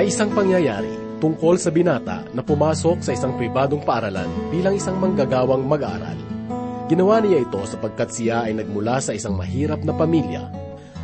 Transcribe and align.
May 0.00 0.08
isang 0.08 0.32
pangyayari 0.32 1.20
tungkol 1.20 1.60
sa 1.60 1.68
binata 1.68 2.24
na 2.32 2.40
pumasok 2.40 3.04
sa 3.04 3.12
isang 3.12 3.36
pribadong 3.36 3.84
paaralan 3.84 4.32
bilang 4.48 4.72
isang 4.72 4.96
manggagawang 4.96 5.60
mag-aaral. 5.68 6.16
Ginawa 6.88 7.20
niya 7.20 7.44
ito 7.44 7.60
sapagkat 7.68 8.08
siya 8.08 8.48
ay 8.48 8.56
nagmula 8.56 8.96
sa 9.04 9.12
isang 9.12 9.36
mahirap 9.36 9.84
na 9.84 9.92
pamilya 9.92 10.48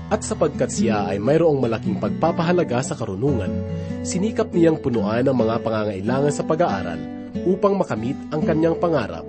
at 0.09 0.25
sapagkat 0.25 0.73
siya 0.73 1.13
ay 1.13 1.21
mayroong 1.21 1.61
malaking 1.61 2.01
pagpapahalaga 2.01 2.81
sa 2.81 2.97
karunungan, 2.97 3.53
sinikap 4.01 4.49
niyang 4.57 4.81
punuan 4.81 5.29
ang 5.29 5.37
mga 5.45 5.61
pangangailangan 5.61 6.33
sa 6.33 6.49
pag-aaral 6.49 7.01
upang 7.45 7.77
makamit 7.77 8.17
ang 8.33 8.49
kanyang 8.49 8.81
pangarap. 8.81 9.29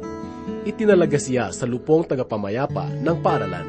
Itinalaga 0.64 1.20
siya 1.20 1.52
sa 1.52 1.68
lupong 1.68 2.08
tagapamayapa 2.08 3.04
ng 3.04 3.18
paaralan, 3.20 3.68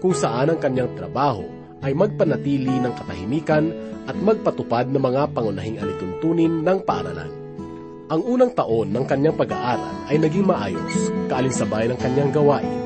kung 0.00 0.16
saan 0.16 0.56
ang 0.56 0.56
kanyang 0.56 0.88
trabaho 0.96 1.63
ay 1.84 1.92
magpanatili 1.92 2.80
ng 2.80 2.92
katahimikan 2.96 3.68
at 4.08 4.16
magpatupad 4.16 4.88
ng 4.88 5.00
mga 5.04 5.22
pangunahing 5.36 5.78
alituntunin 5.80 6.64
ng 6.64 6.78
paaralan. 6.88 7.28
Ang 8.12 8.20
unang 8.24 8.52
taon 8.52 8.92
ng 8.92 9.04
kanyang 9.08 9.36
pag-aaral 9.36 10.08
ay 10.12 10.20
naging 10.20 10.44
maayos, 10.44 11.12
kaalinsabay 11.28 11.88
ng 11.88 11.98
kanyang 12.00 12.32
gawain. 12.32 12.80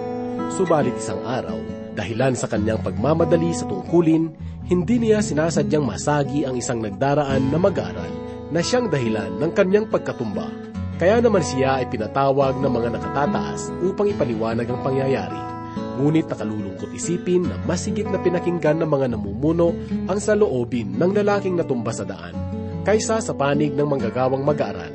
Subalit 0.55 0.95
isang 0.95 1.19
araw, 1.27 1.59
dahilan 1.98 2.39
sa 2.39 2.47
kanyang 2.47 2.79
pagmamadali 2.83 3.51
sa 3.51 3.66
tungkulin, 3.66 4.30
hindi 4.70 4.97
niya 5.03 5.19
sinasadyang 5.19 5.83
masagi 5.83 6.47
ang 6.47 6.55
isang 6.55 6.78
nagdaraan 6.78 7.51
na 7.51 7.59
mag-aaral 7.59 8.12
na 8.55 8.62
siyang 8.62 8.87
dahilan 8.87 9.42
ng 9.42 9.51
kanyang 9.59 9.91
pagkatumba. 9.91 10.47
Kaya 10.98 11.19
naman 11.19 11.42
siya 11.42 11.83
ay 11.83 11.91
pinatawag 11.91 12.59
ng 12.59 12.70
mga 12.70 12.98
nakatataas 12.98 13.70
upang 13.87 14.11
ipaliwanag 14.11 14.67
ang 14.70 14.80
pangyayari. 14.83 15.58
Ngunit 15.98 16.31
nakalulungkot 16.31 16.95
isipin 16.95 17.50
na 17.50 17.59
masigit 17.67 18.06
na 18.06 18.23
pinakinggan 18.23 18.78
ng 18.78 18.86
mga 18.86 19.19
namumuno 19.19 19.75
ang 20.06 20.23
saloobin 20.23 20.95
ng 20.95 21.11
lalaking 21.11 21.59
natumba 21.59 21.91
sa 21.91 22.06
daan 22.06 22.39
kaysa 22.86 23.19
sa 23.19 23.34
panig 23.34 23.75
ng 23.75 23.84
manggagawang 23.84 24.47
mag-aaral. 24.47 24.95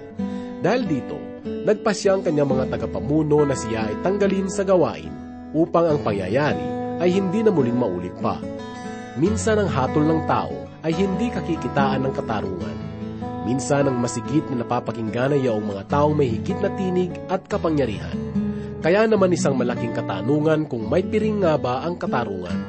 Dahil 0.64 0.88
dito, 0.88 1.20
nagpasya 1.44 2.16
ang 2.16 2.22
kanyang 2.24 2.56
mga 2.56 2.66
tagapamuno 2.72 3.44
na 3.44 3.54
siya 3.54 3.92
ay 3.92 4.00
tanggalin 4.00 4.48
sa 4.48 4.64
gawain 4.64 5.12
upang 5.52 5.92
ang 5.92 6.00
pangyayari 6.00 6.64
ay 7.04 7.12
hindi 7.12 7.44
na 7.44 7.52
muling 7.52 7.76
maulit 7.76 8.16
pa. 8.24 8.40
Minsan 9.20 9.60
ang 9.60 9.70
hatol 9.70 10.08
ng 10.08 10.24
tao 10.26 10.72
ay 10.88 10.96
hindi 10.96 11.30
kakikitaan 11.30 12.08
ng 12.08 12.14
katarungan. 12.16 12.78
Minsan 13.44 13.92
ang 13.92 14.00
masigit 14.00 14.48
na 14.48 14.64
napapakinggan 14.64 15.36
ay 15.36 15.52
ang 15.52 15.68
mga 15.68 15.84
taong 15.92 16.16
may 16.16 16.32
higit 16.32 16.56
na 16.64 16.72
tinig 16.80 17.12
at 17.28 17.44
kapangyarihan. 17.52 18.43
Kaya 18.84 19.08
naman 19.08 19.32
isang 19.32 19.56
malaking 19.56 19.96
katanungan 19.96 20.68
kung 20.68 20.92
may 20.92 21.08
piring 21.08 21.40
nga 21.40 21.56
ba 21.56 21.88
ang 21.88 21.96
katarungan. 21.96 22.60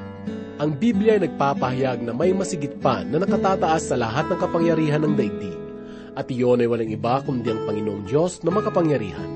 Ang 0.63 0.79
Biblia 0.79 1.19
ay 1.19 1.27
nagpapahayag 1.27 2.07
na 2.07 2.15
may 2.15 2.31
masigit 2.31 2.71
pa 2.79 3.03
na 3.03 3.19
nakatataas 3.19 3.91
sa 3.91 3.99
lahat 3.99 4.31
ng 4.31 4.39
kapangyarihan 4.39 5.03
ng 5.03 5.19
daigdig. 5.19 5.59
At 6.15 6.31
iyon 6.31 6.63
ay 6.63 6.71
walang 6.71 6.95
iba 6.95 7.19
kundi 7.19 7.51
ang 7.51 7.67
Panginoong 7.67 8.07
Diyos 8.07 8.47
na 8.47 8.55
makapangyarihan. 8.55 9.27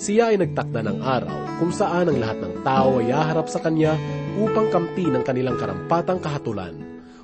Siya 0.00 0.32
ay 0.32 0.40
nagtakda 0.40 0.80
ng 0.80 1.04
araw 1.04 1.60
kung 1.60 1.68
saan 1.68 2.08
ang 2.08 2.16
lahat 2.16 2.40
ng 2.40 2.54
tao 2.64 3.04
ay 3.04 3.12
aharap 3.12 3.52
sa 3.52 3.60
Kanya 3.60 3.92
upang 4.40 4.72
kampi 4.72 5.12
ng 5.12 5.20
kanilang 5.28 5.60
karampatang 5.60 6.16
kahatulan. 6.24 6.72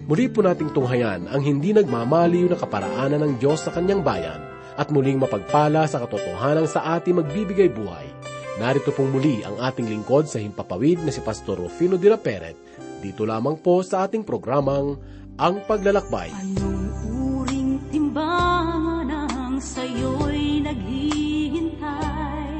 Muli 0.04 0.28
po 0.28 0.44
nating 0.44 0.76
tunghayan 0.76 1.32
ang 1.32 1.40
hindi 1.40 1.72
nagmamaliw 1.72 2.52
na 2.52 2.60
kaparaanan 2.60 3.24
ng 3.24 3.32
Diyos 3.40 3.64
sa 3.64 3.72
Kanyang 3.72 4.04
bayan 4.04 4.44
at 4.76 4.92
muling 4.92 5.16
mapagpala 5.16 5.88
sa 5.88 6.04
katotohanan 6.04 6.68
sa 6.68 7.00
ating 7.00 7.24
magbibigay 7.24 7.72
buhay 7.72 8.18
Narito 8.58 8.90
pong 8.90 9.14
muli 9.14 9.46
ang 9.46 9.54
ating 9.62 9.86
lingkod 9.86 10.26
sa 10.26 10.42
Himpapawid 10.42 11.06
na 11.06 11.14
si 11.14 11.22
Pastor 11.22 11.62
Rufino 11.62 11.94
de 11.94 12.10
la 12.10 12.18
Peret. 12.18 12.58
Dito 12.98 13.22
lamang 13.22 13.54
po 13.62 13.86
sa 13.86 14.02
ating 14.02 14.26
programang 14.26 14.98
Ang 15.38 15.62
Paglalakbay. 15.62 16.34
Anong 16.34 16.90
uring 17.06 17.78
timbangan 17.94 19.06
ang 19.14 19.62
sa'yo'y 19.62 20.66
naghihintay? 20.66 22.50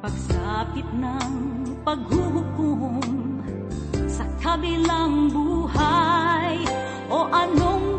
Pagsapit 0.00 0.88
ng 0.96 1.32
paghuhukom 1.84 3.04
sa 4.08 4.24
kabilang 4.40 5.28
buhay 5.28 6.64
o 7.12 7.28
anong 7.28 7.93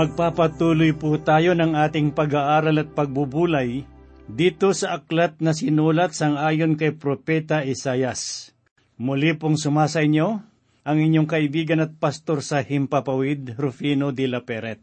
Magpapatuloy 0.00 0.96
po 0.96 1.20
tayo 1.20 1.52
ng 1.52 1.76
ating 1.76 2.16
pag-aaral 2.16 2.72
at 2.80 2.88
pagbubulay 2.96 3.84
dito 4.32 4.72
sa 4.72 4.96
aklat 4.96 5.36
na 5.44 5.52
sinulat 5.52 6.16
sang 6.16 6.40
ayon 6.40 6.80
kay 6.80 6.96
Propeta 6.96 7.60
Isayas. 7.68 8.48
Muli 8.96 9.36
pong 9.36 9.60
sumasa 9.60 10.00
inyo 10.00 10.40
ang 10.88 10.96
inyong 11.04 11.28
kaibigan 11.28 11.84
at 11.84 12.00
pastor 12.00 12.40
sa 12.40 12.64
Himpapawid, 12.64 13.60
Rufino 13.60 14.08
de 14.08 14.24
la 14.24 14.40
Peret. 14.40 14.80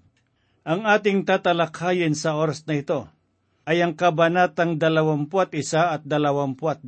Ang 0.62 0.86
ating 0.86 1.26
tatalakayin 1.26 2.14
sa 2.14 2.38
oras 2.38 2.62
na 2.70 2.78
ito 2.78 3.10
ay 3.66 3.82
ang 3.82 3.98
kabanatang 3.98 4.78
21 4.78 5.34
at 5.82 6.06
22. 6.06 6.86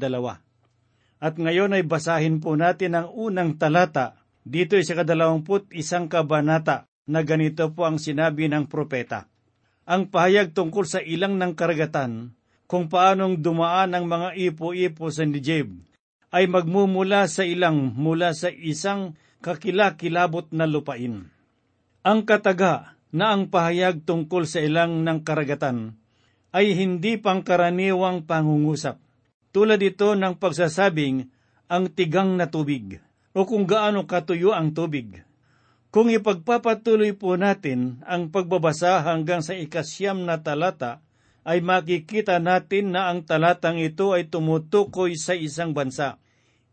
At 1.18 1.34
ngayon 1.34 1.73
ay 1.73 1.81
basahin 1.81 2.38
po 2.45 2.53
natin 2.53 2.94
ang 2.94 3.09
unang 3.09 3.57
talata 3.57 4.22
dito 4.45 4.78
sa 4.78 4.94
kadalawamput 5.01 5.73
isang 5.73 6.06
kabanata 6.06 6.88
na 7.09 7.25
ganito 7.25 7.74
po 7.74 7.90
ang 7.90 7.97
sinabi 7.97 8.46
ng 8.46 8.70
propeta. 8.70 9.25
Ang 9.90 10.14
pahayag 10.14 10.53
tungkol 10.53 10.86
sa 10.86 11.02
ilang 11.02 11.42
ng 11.42 11.58
karagatan 11.58 12.38
kung 12.70 12.86
paanong 12.86 13.42
dumaan 13.42 13.97
ang 13.97 14.06
mga 14.06 14.38
ipo-ipo 14.38 15.09
sa 15.09 15.25
Nijeb 15.25 15.74
ay 16.30 16.46
magmumula 16.46 17.25
sa 17.25 17.42
ilang 17.42 17.98
mula 17.98 18.38
sa 18.38 18.53
isang 18.53 19.18
kakilakilabot 19.42 20.53
na 20.53 20.69
lupain. 20.69 21.34
Ang 22.06 22.19
kataga 22.30 22.94
na 23.09 23.34
ang 23.34 23.50
pahayag 23.50 24.06
tungkol 24.06 24.46
sa 24.46 24.62
ilang 24.62 25.02
ng 25.02 25.25
karagatan 25.25 25.98
ay 26.53 26.78
hindi 26.78 27.18
pangkaraniwang 27.18 28.30
pangungusap. 28.30 29.02
Tulad 29.50 29.81
ito 29.81 30.14
ng 30.14 30.38
pagsasabing 30.38 31.25
ang 31.66 31.89
tigang 31.89 32.38
na 32.38 32.45
tubig 32.45 33.01
o 33.33 33.50
kung 33.50 33.66
gaano 33.66 34.06
katuyo 34.06 34.54
ang 34.54 34.78
tubig. 34.78 35.25
Kung 35.89 36.13
ipagpapatuloy 36.13 37.18
po 37.18 37.33
natin 37.33 37.97
ang 38.06 38.30
pagbabasa 38.30 39.01
hanggang 39.01 39.41
sa 39.41 39.57
ikasyam 39.57 40.21
na 40.21 40.38
talata, 40.38 41.01
ay 41.41 41.65
makikita 41.65 42.38
natin 42.38 42.94
na 42.94 43.09
ang 43.09 43.25
talatang 43.25 43.81
ito 43.81 44.13
ay 44.13 44.30
tumutukoy 44.30 45.18
sa 45.18 45.33
isang 45.33 45.74
bansa. 45.74 46.21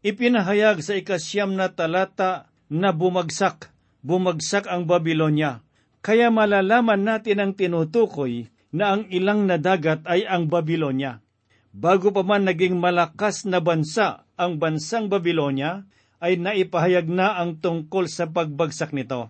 Ipinahayag 0.05 0.85
sa 0.85 1.01
ikasyam 1.01 1.57
na 1.57 1.73
talata 1.73 2.53
na 2.69 2.93
bumagsak, 2.93 3.73
bumagsak 4.05 4.69
ang 4.69 4.85
Babylonia. 4.85 5.65
Kaya 6.05 6.29
malalaman 6.29 7.01
natin 7.01 7.41
ang 7.41 7.53
tinutukoy 7.57 8.53
na 8.69 9.01
ang 9.01 9.09
ilang 9.09 9.49
na 9.49 9.57
dagat 9.57 10.05
ay 10.05 10.29
ang 10.29 10.53
Babylonia. 10.53 11.25
Bago 11.73 12.13
pa 12.13 12.21
man 12.21 12.45
naging 12.45 12.77
malakas 12.77 13.49
na 13.49 13.65
bansa 13.65 14.29
ang 14.37 14.61
bansang 14.61 15.09
Babylonia, 15.09 15.89
ay 16.23 16.41
naipahayag 16.41 17.09
na 17.09 17.37
ang 17.37 17.61
tungkol 17.61 18.09
sa 18.09 18.29
pagbagsak 18.31 18.97
nito. 18.97 19.29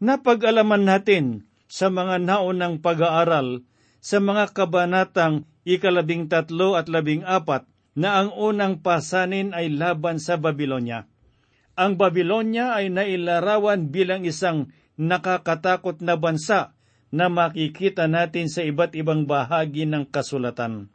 Napag-alaman 0.00 0.84
natin 0.84 1.44
sa 1.68 1.88
mga 1.88 2.20
naunang 2.20 2.80
pag-aaral 2.80 3.64
sa 4.04 4.20
mga 4.20 4.52
kabanatang 4.52 5.48
ikalabing 5.64 6.28
tatlo 6.28 6.76
at 6.76 6.92
labing 6.92 7.24
apat 7.24 7.64
na 7.96 8.20
ang 8.20 8.30
unang 8.36 8.84
pasanin 8.84 9.56
ay 9.56 9.72
laban 9.72 10.20
sa 10.20 10.36
Babylonia. 10.36 11.08
Ang 11.74 11.98
Babylonia 11.98 12.76
ay 12.76 12.92
nailarawan 12.92 13.90
bilang 13.90 14.22
isang 14.22 14.70
nakakatakot 14.94 15.98
na 16.04 16.14
bansa 16.14 16.74
na 17.14 17.30
makikita 17.30 18.10
natin 18.10 18.50
sa 18.50 18.62
iba't 18.62 18.94
ibang 18.98 19.26
bahagi 19.26 19.86
ng 19.86 20.10
kasulatan. 20.10 20.90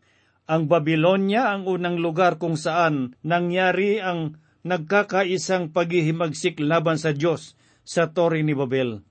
Ang 0.50 0.62
Babylonia 0.68 1.52
ang 1.56 1.68
unang 1.68 2.00
lugar 2.00 2.40
kung 2.40 2.60
saan 2.60 3.16
nangyari 3.24 4.04
ang 4.04 4.40
nagkakaisang 4.70 5.74
paghihimagsik 5.74 6.62
laban 6.62 7.02
sa 7.02 7.10
Diyos 7.10 7.58
sa 7.82 8.14
Tore 8.14 8.46
ni 8.46 8.54
Babel. 8.54 9.02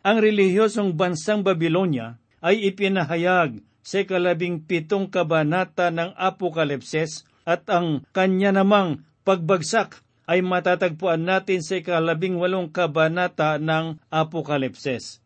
Ang 0.00 0.16
relihiyosong 0.24 0.96
bansang 0.96 1.44
Babylonia 1.44 2.16
ay 2.40 2.72
ipinahayag 2.72 3.60
sa 3.84 4.00
ikalabing 4.00 4.64
pitong 4.64 5.12
kabanata 5.12 5.92
ng 5.92 6.16
Apokalipses 6.16 7.28
at 7.44 7.68
ang 7.68 8.08
kanya 8.16 8.56
namang 8.56 9.04
pagbagsak 9.28 10.00
ay 10.28 10.44
matatagpuan 10.44 11.24
natin 11.24 11.64
sa 11.64 11.80
ikalabing 11.80 12.36
walong 12.40 12.72
kabanata 12.72 13.60
ng 13.60 14.00
Apokalipses. 14.08 15.20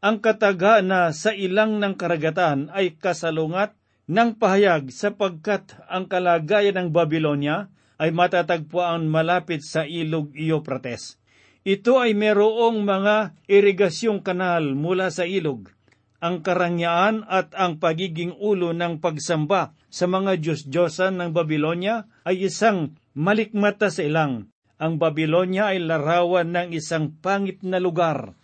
Ang 0.00 0.20
kataga 0.20 0.84
na 0.84 1.12
sa 1.16 1.32
ilang 1.32 1.80
ng 1.80 1.96
karagatan 1.96 2.68
ay 2.72 2.96
kasalungat 2.96 3.72
ng 4.06 4.38
pahayag 4.38 4.92
sapagkat 4.92 5.74
ang 5.88 6.06
kalagayan 6.06 6.78
ng 6.78 6.88
Babylonia 6.94 7.72
ay 7.96 8.12
matatagpuan 8.12 9.08
malapit 9.08 9.64
sa 9.64 9.88
ilog 9.88 10.32
Euphrates. 10.36 11.16
Ito 11.66 11.98
ay 11.98 12.14
merong 12.14 12.86
mga 12.86 13.34
irigasyong 13.50 14.22
kanal 14.22 14.78
mula 14.78 15.10
sa 15.10 15.26
ilog. 15.26 15.72
Ang 16.22 16.40
karangyaan 16.40 17.26
at 17.26 17.52
ang 17.58 17.82
pagiging 17.82 18.32
ulo 18.38 18.70
ng 18.70 19.02
pagsamba 19.02 19.74
sa 19.90 20.06
mga 20.06 20.38
Diyos-Diyosan 20.40 21.18
ng 21.20 21.30
Babylonia 21.34 22.06
ay 22.22 22.46
isang 22.46 22.94
malikmata 23.18 23.90
sa 23.90 24.06
ilang. 24.06 24.48
Ang 24.76 25.00
Babylonia 25.00 25.72
ay 25.72 25.82
larawan 25.82 26.52
ng 26.52 26.68
isang 26.76 27.16
pangit 27.18 27.64
na 27.64 27.80
lugar. 27.80 28.36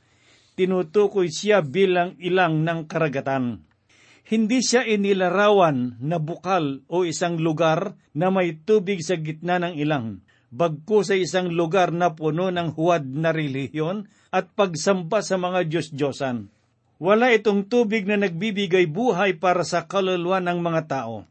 Tinutukoy 0.57 1.33
siya 1.33 1.61
bilang 1.65 2.17
ilang 2.21 2.65
ng 2.65 2.89
karagatan. 2.89 3.65
Hindi 4.23 4.63
siya 4.63 4.87
inilarawan 4.87 5.99
na 5.99 6.23
bukal 6.23 6.87
o 6.87 7.03
isang 7.03 7.43
lugar 7.43 7.99
na 8.15 8.31
may 8.31 8.55
tubig 8.55 9.03
sa 9.03 9.19
gitna 9.19 9.59
ng 9.59 9.75
ilang, 9.75 10.23
bagko 10.55 11.03
sa 11.03 11.19
isang 11.19 11.51
lugar 11.51 11.91
na 11.91 12.15
puno 12.15 12.55
ng 12.55 12.79
huwad 12.79 13.03
na 13.03 13.35
relihiyon 13.35 14.07
at 14.31 14.55
pagsamba 14.55 15.27
sa 15.27 15.37
mga 15.37 15.67
Diyos-Diyosan. 15.67 16.47
Wala 17.03 17.35
itong 17.35 17.67
tubig 17.67 18.07
na 18.07 18.15
nagbibigay 18.15 18.87
buhay 18.87 19.35
para 19.35 19.67
sa 19.67 19.91
kaluluwa 19.91 20.39
ng 20.39 20.59
mga 20.63 20.83
tao. 20.87 21.27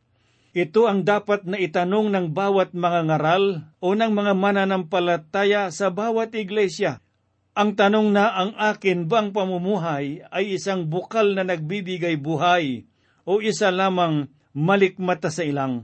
Ito 0.52 0.84
ang 0.84 1.08
dapat 1.08 1.48
na 1.48 1.56
itanong 1.56 2.12
ng 2.12 2.36
bawat 2.36 2.76
mga 2.76 3.08
ngaral 3.08 3.72
o 3.80 3.96
ng 3.96 4.12
mga 4.12 4.36
mananampalataya 4.36 5.72
sa 5.72 5.88
bawat 5.88 6.36
iglesia. 6.36 7.00
Ang 7.52 7.76
tanong 7.76 8.16
na 8.16 8.32
ang 8.32 8.56
akin 8.56 9.12
bang 9.12 9.36
pamumuhay 9.36 10.24
ay 10.32 10.56
isang 10.56 10.88
bukal 10.88 11.36
na 11.36 11.44
nagbibigay 11.44 12.16
buhay 12.16 12.88
o 13.28 13.44
isa 13.44 13.68
lamang 13.76 14.32
malikmata 14.56 15.28
sa 15.28 15.44
ilang. 15.44 15.84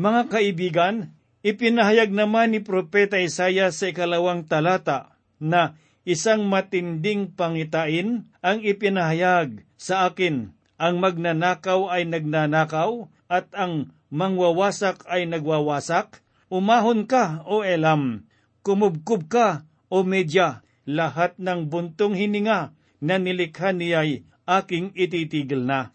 Mga 0.00 0.32
kaibigan, 0.32 1.12
ipinahayag 1.44 2.08
naman 2.08 2.56
ni 2.56 2.64
Propeta 2.64 3.20
Isaya 3.20 3.68
sa 3.68 3.92
ikalawang 3.92 4.48
talata 4.48 5.20
na 5.36 5.76
isang 6.08 6.48
matinding 6.48 7.36
pangitain 7.36 8.24
ang 8.40 8.64
ipinahayag 8.64 9.60
sa 9.76 10.08
akin. 10.08 10.56
Ang 10.80 11.04
magnanakaw 11.04 11.92
ay 11.92 12.08
nagnanakaw 12.08 13.12
at 13.28 13.52
ang 13.52 13.92
mangwawasak 14.08 15.04
ay 15.04 15.28
nagwawasak. 15.28 16.24
Umahon 16.48 17.04
ka, 17.04 17.44
o 17.44 17.60
Elam, 17.60 18.24
kumubkub 18.64 19.28
ka, 19.28 19.68
o 19.92 20.00
Medya, 20.00 20.63
lahat 20.84 21.36
ng 21.40 21.68
buntong 21.72 22.16
hininga 22.16 22.72
na 23.04 23.16
nilikha 23.20 23.72
niya'y 23.72 24.24
aking 24.44 24.92
ititigil 24.96 25.64
na. 25.64 25.92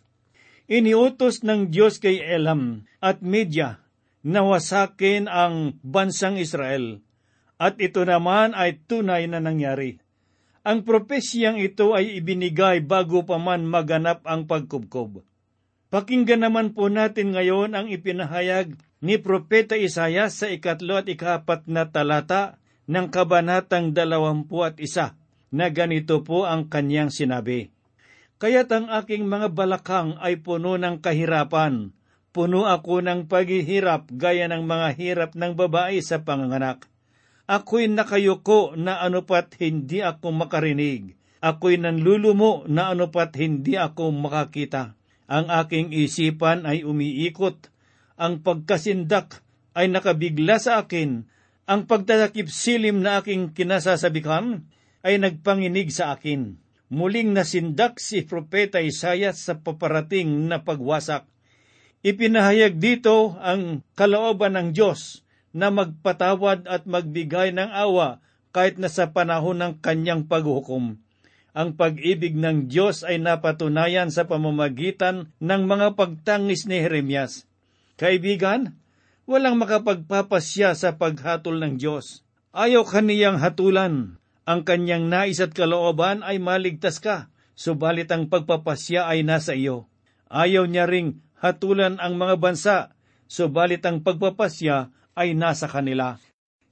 Iniutos 0.69 1.41
ng 1.41 1.73
Diyos 1.73 1.97
kay 1.97 2.21
Elam 2.21 2.85
at 3.01 3.25
Medya 3.25 3.81
na 4.21 4.45
wasakin 4.45 5.25
ang 5.25 5.81
bansang 5.81 6.37
Israel 6.37 7.01
at 7.59 7.75
ito 7.81 8.05
naman 8.05 8.53
ay 8.55 8.79
tunay 8.85 9.25
na 9.25 9.43
nangyari. 9.43 9.99
Ang 10.63 10.85
propesyang 10.85 11.57
ito 11.57 11.97
ay 11.97 12.21
ibinigay 12.21 12.83
bago 12.83 13.25
pa 13.25 13.41
man 13.41 13.65
maganap 13.65 14.23
ang 14.29 14.45
pagkubkob. 14.45 15.23
Pakinggan 15.89 16.45
naman 16.45 16.77
po 16.77 16.87
natin 16.87 17.33
ngayon 17.33 17.73
ang 17.73 17.89
ipinahayag 17.89 18.77
ni 19.01 19.17
Propeta 19.17 19.73
Isayas 19.73 20.37
sa 20.37 20.47
ikatlo 20.51 21.01
at 21.01 21.07
ikapat 21.09 21.65
na 21.65 21.89
talata 21.89 22.58
ng 22.89 23.07
kabanatang 23.13 23.93
dalawampu 23.93 24.65
at 24.65 24.81
isa 24.81 25.13
na 25.53 25.69
ganito 25.69 26.25
po 26.25 26.49
ang 26.49 26.65
kanyang 26.65 27.13
sinabi. 27.13 27.69
Kaya't 28.41 28.69
ang 28.73 28.87
aking 28.89 29.29
mga 29.29 29.53
balakang 29.53 30.17
ay 30.17 30.41
puno 30.41 30.81
ng 30.81 30.97
kahirapan, 30.97 31.93
puno 32.33 32.65
ako 32.65 33.05
ng 33.05 33.29
paghihirap 33.29 34.09
gaya 34.09 34.49
ng 34.49 34.65
mga 34.65 34.87
hirap 34.97 35.31
ng 35.37 35.53
babae 35.53 36.01
sa 36.01 36.25
panganganak 36.25 36.89
Ako'y 37.49 37.89
nakayuko 37.89 38.77
na 38.77 39.01
anupat 39.01 39.57
hindi 39.57 40.05
ako 40.05 40.29
makarinig. 40.37 41.17
Ako'y 41.41 41.81
nanlulumo 41.81 42.69
na 42.69 42.93
anupat 42.93 43.33
hindi 43.41 43.73
ako 43.73 44.13
makakita. 44.13 44.93
Ang 45.25 45.49
aking 45.49 45.89
isipan 45.89 46.69
ay 46.69 46.85
umiikot. 46.85 47.73
Ang 48.21 48.45
pagkasindak 48.45 49.41
ay 49.73 49.89
nakabigla 49.89 50.61
sa 50.61 50.85
akin. 50.85 51.25
Ang 51.69 51.85
pagtatakip 51.85 52.49
silim 52.49 53.05
na 53.05 53.21
aking 53.21 53.53
kinasasabikan 53.53 54.65
ay 55.05 55.21
nagpanginig 55.21 55.93
sa 55.93 56.17
akin. 56.17 56.57
Muling 56.89 57.37
nasindak 57.37 58.01
si 58.01 58.25
Propeta 58.25 58.81
Isayas 58.81 59.45
sa 59.45 59.61
paparating 59.61 60.49
na 60.49 60.65
pagwasak. 60.65 61.29
Ipinahayag 62.01 62.81
dito 62.81 63.37
ang 63.37 63.85
kalooban 63.93 64.57
ng 64.57 64.73
Diyos 64.73 65.21
na 65.53 65.69
magpatawad 65.69 66.65
at 66.65 66.89
magbigay 66.89 67.53
ng 67.53 67.69
awa 67.69 68.17
kahit 68.49 68.81
na 68.81 68.89
sa 68.89 69.13
panahon 69.13 69.61
ng 69.61 69.73
kanyang 69.77 70.25
paghukom. 70.25 70.97
Ang 71.53 71.69
pag-ibig 71.77 72.33
ng 72.33 72.65
Diyos 72.65 73.05
ay 73.05 73.21
napatunayan 73.21 74.09
sa 74.09 74.25
pamamagitan 74.25 75.29
ng 75.37 75.61
mga 75.69 75.93
pagtangis 75.93 76.65
ni 76.65 76.81
Jeremias. 76.81 77.45
Kaibigan, 77.93 78.78
walang 79.29 79.61
makapagpapasya 79.61 80.73
sa 80.73 80.97
paghatol 80.97 81.61
ng 81.61 81.77
Diyos. 81.77 82.25
Ayaw 82.49 82.81
kaniyang 82.81 83.37
hatulan. 83.37 84.17
Ang 84.49 84.65
kanyang 84.65 85.05
nais 85.05 85.37
at 85.37 85.53
kalooban 85.53 86.25
ay 86.25 86.41
maligtas 86.41 86.97
ka, 86.97 87.29
subalit 87.53 88.09
ang 88.09 88.25
pagpapasya 88.25 89.05
ay 89.05 89.21
nasa 89.21 89.53
iyo. 89.53 89.85
Ayaw 90.25 90.65
niya 90.65 90.89
ring 90.89 91.21
hatulan 91.37 92.01
ang 92.01 92.17
mga 92.17 92.41
bansa, 92.41 92.97
subalit 93.29 93.85
ang 93.85 94.01
pagpapasya 94.01 94.89
ay 95.13 95.37
nasa 95.37 95.69
kanila. 95.69 96.17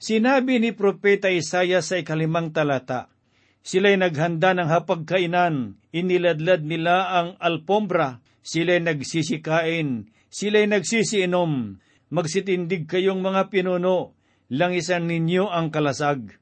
Sinabi 0.02 0.58
ni 0.58 0.74
Propeta 0.74 1.30
Isaya 1.30 1.86
sa 1.86 2.02
ikalimang 2.02 2.50
talata, 2.50 3.14
Sila'y 3.62 4.02
naghanda 4.02 4.58
ng 4.58 4.66
hapagkainan, 4.66 5.78
iniladlad 5.94 6.66
nila 6.66 7.14
ang 7.14 7.30
alpombra, 7.38 8.24
sila'y 8.42 8.82
nagsisikain, 8.82 10.10
sila'y 10.32 10.66
nagsisiinom, 10.72 11.78
magsitindig 12.14 12.88
kayong 12.88 13.20
mga 13.20 13.52
pinuno, 13.52 14.16
langisan 14.52 15.08
ninyo 15.08 15.52
ang 15.52 15.72
kalasag. 15.74 16.36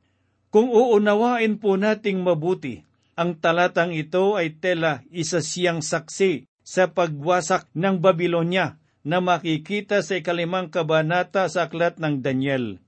Kung 0.54 0.72
uunawain 0.72 1.60
po 1.60 1.76
nating 1.76 2.24
mabuti, 2.24 2.86
ang 3.16 3.40
talatang 3.40 3.96
ito 3.96 4.36
ay 4.36 4.60
tela 4.60 5.04
isa 5.12 5.40
siyang 5.40 5.80
saksi 5.80 6.48
sa 6.66 6.92
pagwasak 6.92 7.72
ng 7.72 8.04
Babilonya 8.04 8.80
na 9.06 9.22
makikita 9.22 10.02
sa 10.02 10.18
ikalimang 10.18 10.74
kabanata 10.74 11.46
sa 11.46 11.70
aklat 11.70 12.02
ng 12.02 12.26
Daniel. 12.26 12.82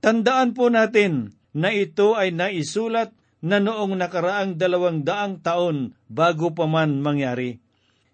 Tandaan 0.00 0.56
po 0.56 0.72
natin 0.72 1.36
na 1.52 1.74
ito 1.74 2.16
ay 2.16 2.32
naisulat 2.32 3.12
na 3.44 3.62
noong 3.62 3.94
nakaraang 3.94 4.58
dalawang 4.58 5.06
daang 5.06 5.38
taon 5.38 5.94
bago 6.10 6.56
pa 6.56 6.66
man 6.66 6.98
mangyari. 6.98 7.62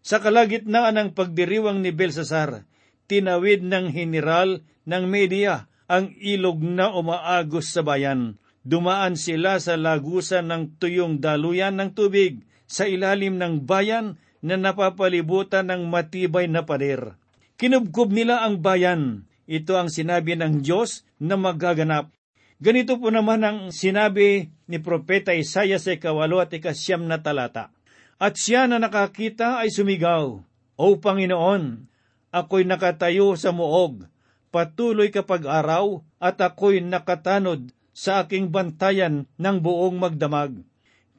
Sa 0.05 0.21
kalagitnaan 0.21 1.01
ng 1.01 1.11
pagdiriwang 1.17 1.81
ni 1.81 1.89
Belsasar, 1.95 2.69
tinawid 3.07 3.65
ng 3.65 3.93
general 3.93 4.65
ng 4.85 5.05
media 5.09 5.69
ang 5.89 6.13
ilog 6.17 6.61
na 6.65 6.93
umaagos 6.93 7.73
sa 7.73 7.85
bayan. 7.85 8.41
Dumaan 8.65 9.21
sila 9.21 9.61
sa 9.61 9.77
lagusan 9.77 10.49
ng 10.49 10.81
tuyong 10.81 11.21
daluyan 11.21 11.77
ng 11.77 11.93
tubig 11.93 12.41
sa 12.65 12.89
ilalim 12.89 13.37
ng 13.37 13.69
bayan 13.69 14.17
na 14.41 14.57
napapalibutan 14.57 15.69
ng 15.69 15.89
matibay 15.89 16.49
na 16.49 16.65
pader. 16.65 17.17
Kinubkob 17.61 18.13
nila 18.13 18.45
ang 18.45 18.65
bayan. 18.65 19.29
Ito 19.45 19.77
ang 19.77 19.93
sinabi 19.93 20.41
ng 20.41 20.65
Diyos 20.65 21.05
na 21.21 21.37
magaganap. 21.37 22.09
Ganito 22.57 22.97
po 22.97 23.13
naman 23.13 23.45
ang 23.45 23.59
sinabi 23.69 24.49
ni 24.65 24.81
Propeta 24.81 25.37
Isaiah 25.37 25.77
sa 25.77 25.93
ikawalo 25.93 26.41
at 26.41 26.49
ikasyam 26.57 27.05
na 27.05 27.21
talata. 27.21 27.69
At 28.17 28.41
siya 28.41 28.65
na 28.65 28.81
nakakita 28.81 29.61
ay 29.61 29.69
sumigaw, 29.69 30.41
O 30.81 30.87
Panginoon, 30.97 31.93
ako'y 32.35 32.67
nakatayo 32.67 33.39
sa 33.39 33.55
muog, 33.55 34.11
patuloy 34.51 35.15
kapag 35.15 35.47
araw, 35.47 36.03
at 36.19 36.43
ako'y 36.43 36.83
nakatanod 36.83 37.71
sa 37.95 38.27
aking 38.27 38.51
bantayan 38.51 39.31
ng 39.39 39.57
buong 39.63 40.03
magdamag. 40.03 40.67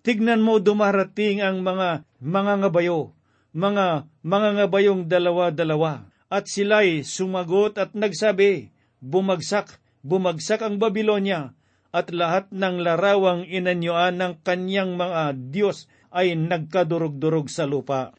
Tignan 0.04 0.44
mo 0.44 0.60
dumarating 0.60 1.40
ang 1.40 1.64
mga 1.64 2.04
mga 2.20 2.54
ngabayo, 2.68 3.16
mga 3.56 4.12
mga 4.22 4.50
ngabayong 4.60 5.08
dalawa-dalawa. 5.08 6.12
At 6.28 6.52
sila'y 6.52 7.08
sumagot 7.08 7.80
at 7.80 7.96
nagsabi, 7.96 8.76
Bumagsak, 9.00 9.80
bumagsak 10.04 10.66
ang 10.66 10.82
Babilonya, 10.82 11.56
at 11.96 12.12
lahat 12.12 12.52
ng 12.52 12.84
larawang 12.84 13.48
inanyuan 13.48 14.20
ng 14.20 14.44
kanyang 14.44 15.00
mga 15.00 15.32
Diyos 15.54 15.88
ay 16.12 16.36
nagkadurog-durog 16.36 17.48
sa 17.48 17.64
lupa. 17.64 18.12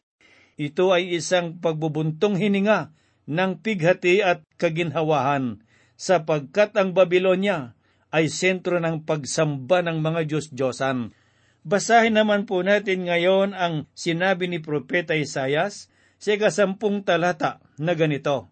Ito 0.57 0.89
ay 0.89 1.13
isang 1.21 1.61
pagbubuntong 1.61 2.33
hininga 2.33 2.89
ng 3.29 3.61
pighati 3.61 4.25
at 4.25 4.41
kaginhawahan, 4.57 5.61
sapagkat 5.93 6.73
ang 6.73 6.97
Babilonya 6.97 7.77
ay 8.09 8.25
sentro 8.33 8.81
ng 8.81 9.05
pagsamba 9.05 9.85
ng 9.85 10.01
mga 10.01 10.25
Diyos-Diyosan. 10.25 11.13
Basahin 11.61 12.17
naman 12.17 12.49
po 12.49 12.65
natin 12.65 13.05
ngayon 13.05 13.53
ang 13.53 13.85
sinabi 13.93 14.49
ni 14.49 14.57
Propeta 14.57 15.13
Isayas 15.13 15.93
sa 16.17 16.33
ikasampung 16.33 17.05
talata 17.05 17.61
na 17.77 17.93
ganito, 17.93 18.49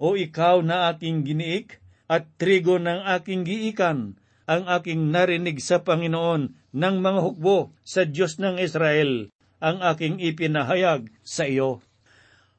O 0.00 0.16
ikaw 0.16 0.64
na 0.64 0.88
aking 0.94 1.28
giniik 1.28 1.82
at 2.08 2.24
trigo 2.40 2.80
ng 2.80 3.04
aking 3.20 3.44
giikan, 3.44 4.16
ang 4.44 4.64
aking 4.68 5.12
narinig 5.12 5.60
sa 5.60 5.84
Panginoon 5.84 6.56
ng 6.72 6.96
mga 7.00 7.20
hukbo 7.20 7.72
sa 7.84 8.04
Diyos 8.08 8.36
ng 8.40 8.60
Israel, 8.60 9.33
ang 9.58 9.82
aking 9.82 10.22
ipinahayag 10.22 11.10
sa 11.22 11.46
iyo. 11.46 11.84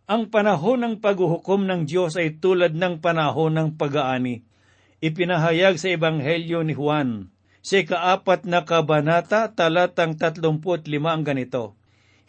Ang 0.05 0.29
panahon 0.29 0.85
ng 0.85 0.95
paghuhukom 1.01 1.65
ng 1.65 1.89
Diyos 1.89 2.13
ay 2.13 2.37
tulad 2.37 2.77
ng 2.77 3.01
panahon 3.01 3.57
ng 3.57 3.69
pag-aani. 3.73 4.45
Ipinahayag 5.01 5.81
sa 5.81 5.89
Ebanghelyo 5.91 6.61
ni 6.61 6.77
Juan, 6.77 7.33
sa 7.65 7.81
kaapat 7.81 8.45
na 8.45 8.61
kabanata, 8.61 9.49
talatang 9.49 10.13
35 10.21 10.69
ang 11.09 11.25
ganito. 11.25 11.73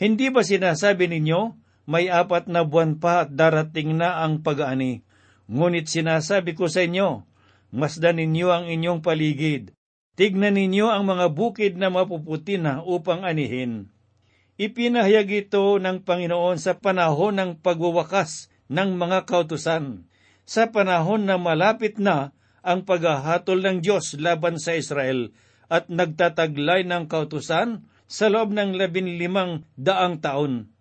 Hindi 0.00 0.32
ba 0.32 0.40
sinasabi 0.40 1.12
ninyo, 1.12 1.40
may 1.84 2.08
apat 2.08 2.48
na 2.48 2.64
buwan 2.64 2.96
pa 2.96 3.28
at 3.28 3.36
darating 3.36 4.00
na 4.00 4.24
ang 4.24 4.40
pag-aani? 4.40 5.04
Ngunit 5.46 5.86
sinasabi 5.86 6.56
ko 6.56 6.66
sa 6.66 6.82
inyo, 6.82 7.22
masdan 7.70 8.18
ninyo 8.18 8.48
ang 8.50 8.64
inyong 8.66 9.04
paligid. 9.04 9.76
Tignan 10.16 10.56
ninyo 10.56 10.88
ang 10.88 11.04
mga 11.04 11.26
bukid 11.36 11.76
na 11.76 11.92
mapuputi 11.92 12.56
na 12.56 12.80
upang 12.80 13.22
anihin. 13.22 13.92
Ipinahayag 14.56 15.52
ito 15.52 15.76
ng 15.76 16.00
Panginoon 16.00 16.56
sa 16.56 16.80
panahon 16.80 17.36
ng 17.36 17.50
pagwawakas 17.60 18.48
ng 18.72 18.96
mga 18.96 19.28
kautusan, 19.28 20.08
sa 20.48 20.72
panahon 20.72 21.28
na 21.28 21.36
malapit 21.36 22.00
na 22.00 22.32
ang 22.64 22.88
paghahatol 22.88 23.60
ng 23.60 23.76
Diyos 23.84 24.16
laban 24.16 24.56
sa 24.56 24.72
Israel 24.72 25.28
at 25.68 25.92
nagtataglay 25.92 26.88
ng 26.88 27.04
kautusan 27.04 27.84
sa 28.08 28.32
loob 28.32 28.56
ng 28.56 28.80
labinlimang 28.80 29.68
daang 29.76 30.24
taon. 30.24 30.72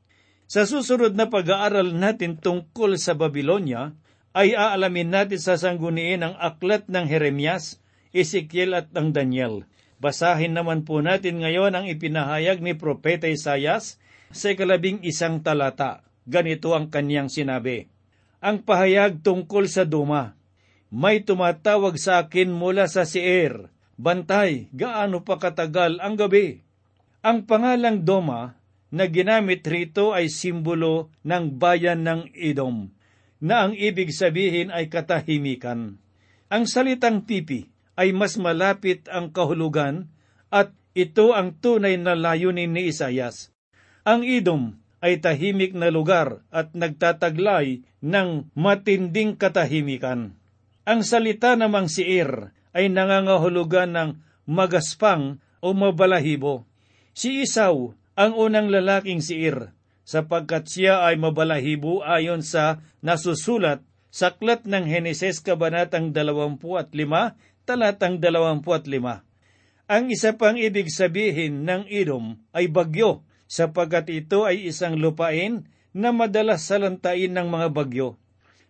Sa 0.48 0.64
susunod 0.64 1.12
na 1.18 1.28
pag-aaral 1.28 1.92
natin 1.92 2.40
tungkol 2.40 2.96
sa 2.96 3.12
Babylonia, 3.12 3.92
ay 4.32 4.56
aalamin 4.56 5.12
natin 5.12 5.42
sa 5.42 5.60
sangguniin 5.60 6.24
ang 6.24 6.36
aklat 6.40 6.88
ng 6.88 7.12
Jeremias, 7.12 7.84
Ezekiel 8.16 8.72
at 8.72 8.88
ang 8.96 9.12
Daniel. 9.12 9.68
Basahin 10.00 10.52
naman 10.52 10.84
po 10.84 11.00
natin 11.00 11.40
ngayon 11.40 11.72
ang 11.72 11.86
ipinahayag 11.88 12.60
ni 12.60 12.76
Propeta 12.76 13.32
Isayas 13.32 13.96
sa 14.36 14.52
ikalabing 14.52 15.00
isang 15.08 15.40
talata. 15.40 16.04
Ganito 16.28 16.76
ang 16.76 16.92
kanyang 16.92 17.32
sinabi. 17.32 17.88
Ang 18.44 18.62
pahayag 18.68 19.24
tungkol 19.24 19.72
sa 19.72 19.88
Duma, 19.88 20.36
may 20.92 21.24
tumatawag 21.24 21.96
sa 21.96 22.28
akin 22.28 22.52
mula 22.52 22.92
sa 22.92 23.08
Seir, 23.08 23.72
Bantay, 23.96 24.68
gaano 24.76 25.24
pa 25.24 25.40
katagal 25.40 26.04
ang 26.04 26.20
gabi? 26.20 26.60
Ang 27.24 27.48
pangalang 27.48 28.04
Doma 28.04 28.60
na 28.92 29.08
ginamit 29.08 29.64
rito 29.64 30.12
ay 30.12 30.28
simbolo 30.28 31.16
ng 31.24 31.56
bayan 31.56 32.04
ng 32.04 32.22
Edom, 32.36 32.92
na 33.40 33.66
ang 33.68 33.74
ibig 33.74 34.12
sabihin 34.12 34.68
ay 34.72 34.92
katahimikan. 34.92 35.96
Ang 36.52 36.64
salitang 36.68 37.24
pipi 37.24 37.72
ay 37.96 38.12
mas 38.12 38.36
malapit 38.36 39.08
ang 39.12 39.32
kahulugan 39.32 40.12
at 40.52 40.72
ito 40.96 41.36
ang 41.36 41.56
tunay 41.60 42.00
na 42.00 42.16
layunin 42.16 42.72
ni 42.72 42.92
Isayas. 42.92 43.52
Ang 44.08 44.24
Edom 44.24 44.80
ay 45.04 45.20
tahimik 45.20 45.76
na 45.76 45.92
lugar 45.92 46.46
at 46.50 46.72
nagtataglay 46.72 47.84
ng 48.00 48.50
matinding 48.56 49.36
katahimikan. 49.36 50.38
Ang 50.86 51.02
salita 51.02 51.58
namang 51.58 51.90
siir 51.92 52.54
ay 52.72 52.92
nangangahulugan 52.92 53.92
ng 53.92 54.10
magaspang 54.46 55.42
o 55.60 55.74
mabalahibo. 55.74 56.64
Si 57.18 57.42
Isaw 57.42 57.96
ang 58.16 58.32
unang 58.38 58.72
lalaking 58.72 59.20
siir, 59.20 59.76
sapagkat 60.06 60.70
siya 60.70 61.04
ay 61.10 61.18
mabalahibo 61.18 62.06
ayon 62.06 62.46
sa 62.46 62.80
nasusulat 63.02 63.82
sa 64.16 64.32
aklat 64.32 64.64
ng 64.64 64.88
Heneses 64.88 65.44
Kabanatang 65.44 66.16
25, 66.16 66.64
talatang 67.66 68.22
25. 68.22 69.26
Ang 69.86 70.04
isa 70.10 70.34
pang 70.34 70.58
ibig 70.58 70.90
sabihin 70.90 71.66
ng 71.66 71.86
Edom 71.90 72.38
ay 72.54 72.70
bagyo, 72.70 73.26
sapagkat 73.46 74.10
ito 74.10 74.46
ay 74.46 74.70
isang 74.70 74.98
lupain 74.98 75.70
na 75.94 76.10
madalas 76.10 76.66
salantain 76.66 77.30
ng 77.30 77.48
mga 77.50 77.70
bagyo. 77.70 78.18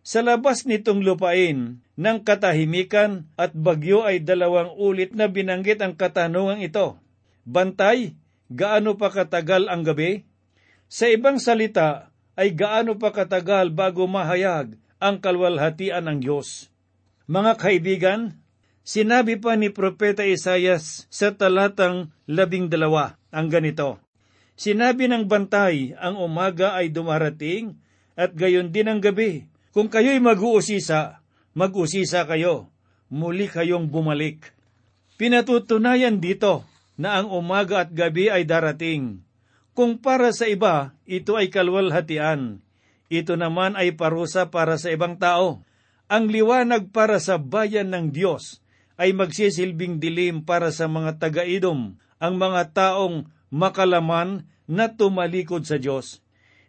Sa 0.06 0.22
labas 0.22 0.68
nitong 0.68 1.02
lupain 1.02 1.82
ng 1.98 2.18
katahimikan 2.22 3.26
at 3.40 3.56
bagyo 3.56 4.06
ay 4.06 4.22
dalawang 4.22 4.76
ulit 4.78 5.16
na 5.18 5.32
binanggit 5.32 5.82
ang 5.82 5.98
katanungang 5.98 6.62
ito. 6.62 7.02
Bantay, 7.48 8.14
gaano 8.52 9.00
pa 9.00 9.10
katagal 9.10 9.66
ang 9.72 9.82
gabi? 9.82 10.28
Sa 10.86 11.10
ibang 11.10 11.42
salita, 11.42 12.14
ay 12.36 12.54
gaano 12.54 13.00
pa 13.00 13.16
katagal 13.16 13.72
bago 13.72 14.06
mahayag 14.06 14.76
ang 15.00 15.18
kalwalhatian 15.24 16.06
ng 16.06 16.20
Diyos. 16.22 16.70
Mga 17.26 17.52
kaibigan, 17.58 18.22
sinabi 18.86 19.42
pa 19.42 19.58
ni 19.58 19.74
Propeta 19.74 20.24
Isayas 20.24 21.10
sa 21.10 21.34
talatang 21.34 22.14
labing 22.30 22.70
dalawa 22.70 23.18
ang 23.34 23.50
ganito, 23.50 24.00
Sinabi 24.56 25.12
ng 25.12 25.28
bantay, 25.28 26.00
ang 26.00 26.16
umaga 26.16 26.80
ay 26.80 26.88
dumarating 26.88 27.76
at 28.16 28.32
gayon 28.32 28.72
din 28.72 28.88
ang 28.88 29.04
gabi 29.04 29.52
kung 29.76 29.92
kayo'y 29.92 30.24
mag-uusisa, 30.24 31.20
mag-usisa 31.52 32.24
kayo, 32.24 32.72
muli 33.12 33.52
kayong 33.52 33.92
bumalik. 33.92 34.56
Pinatutunayan 35.20 36.24
dito 36.24 36.64
na 36.96 37.20
ang 37.20 37.28
umaga 37.28 37.84
at 37.84 37.92
gabi 37.92 38.32
ay 38.32 38.48
darating. 38.48 39.20
Kung 39.76 40.00
para 40.00 40.32
sa 40.32 40.48
iba, 40.48 40.96
ito 41.04 41.36
ay 41.36 41.52
kalwalhatian. 41.52 42.64
Ito 43.12 43.36
naman 43.36 43.76
ay 43.76 44.00
parusa 44.00 44.48
para 44.48 44.80
sa 44.80 44.96
ibang 44.96 45.20
tao. 45.20 45.60
Ang 46.08 46.32
liwanag 46.32 46.96
para 46.96 47.20
sa 47.20 47.36
bayan 47.36 47.92
ng 47.92 48.16
Diyos 48.16 48.64
ay 48.96 49.12
magsisilbing 49.12 50.00
dilim 50.00 50.44
para 50.44 50.72
sa 50.72 50.88
mga 50.88 51.20
taga-idom, 51.20 52.00
ang 52.20 52.34
mga 52.40 52.72
taong 52.72 53.28
makalaman 53.52 54.48
na 54.66 54.92
tumalikod 54.92 55.68
sa 55.68 55.78
Diyos. 55.78 56.24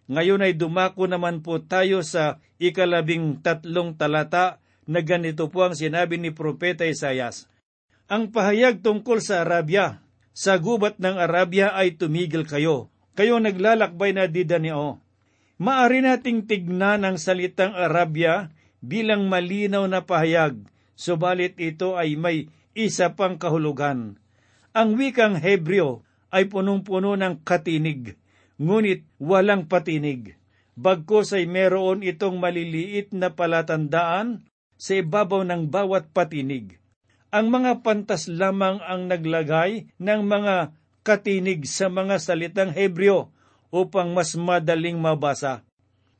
Ngayon 0.07 0.43
ay 0.43 0.55
dumako 0.55 1.11
naman 1.11 1.43
po 1.43 1.59
tayo 1.59 2.03
sa 2.07 2.39
ikalabing 2.63 3.43
tatlong 3.43 3.99
talata 3.99 4.63
na 4.87 5.03
ganito 5.03 5.51
po 5.51 5.67
ang 5.67 5.75
sinabi 5.75 6.15
ni 6.19 6.31
Propeta 6.31 6.87
Isayas. 6.87 7.51
Ang 8.07 8.31
pahayag 8.31 8.87
tungkol 8.87 9.19
sa 9.19 9.43
Arabia, 9.43 9.99
sa 10.31 10.63
gubat 10.63 11.03
ng 11.03 11.19
Arabia 11.19 11.75
ay 11.75 11.99
tumigil 11.99 12.47
kayo. 12.47 12.87
Kayo 13.19 13.43
naglalakbay 13.43 14.15
na 14.15 14.31
didanio. 14.31 15.03
Maari 15.57 16.05
nating 16.05 16.45
tignan 16.47 17.03
ang 17.03 17.17
salitang 17.17 17.73
Arabia 17.73 18.53
bilang 18.85 19.27
malinaw 19.27 19.89
na 19.89 20.05
pahayag, 20.05 20.61
subalit 20.97 21.55
ito 21.61 21.95
ay 21.95 22.19
may 22.19 22.51
isa 22.73 23.15
pang 23.15 23.39
kahulugan. 23.39 24.19
Ang 24.75 24.99
wikang 24.99 25.39
Hebreo 25.39 26.03
ay 26.33 26.51
punong-puno 26.51 27.15
ng 27.15 27.45
katinig 27.47 28.19
ngunit 28.57 29.05
walang 29.21 29.69
patinig. 29.69 30.37
Bagkos 30.77 31.33
ay 31.33 31.49
meron 31.49 32.05
itong 32.05 32.37
maliliit 32.37 33.13
na 33.17 33.33
palatandaan 33.33 34.45
sa 34.77 34.93
ibabaw 35.01 35.41
ng 35.45 35.73
bawat 35.73 36.13
patinig. 36.13 36.77
Ang 37.33 37.49
mga 37.49 37.81
pantas 37.81 38.29
lamang 38.29 38.81
ang 38.85 39.09
naglagay 39.09 39.89
ng 39.97 40.21
mga 40.25 40.77
katinig 41.01 41.65
sa 41.65 41.89
mga 41.89 42.21
salitang 42.21 42.73
Hebreo 42.77 43.33
upang 43.73 44.13
mas 44.13 44.37
madaling 44.37 45.01
mabasa. 45.01 45.65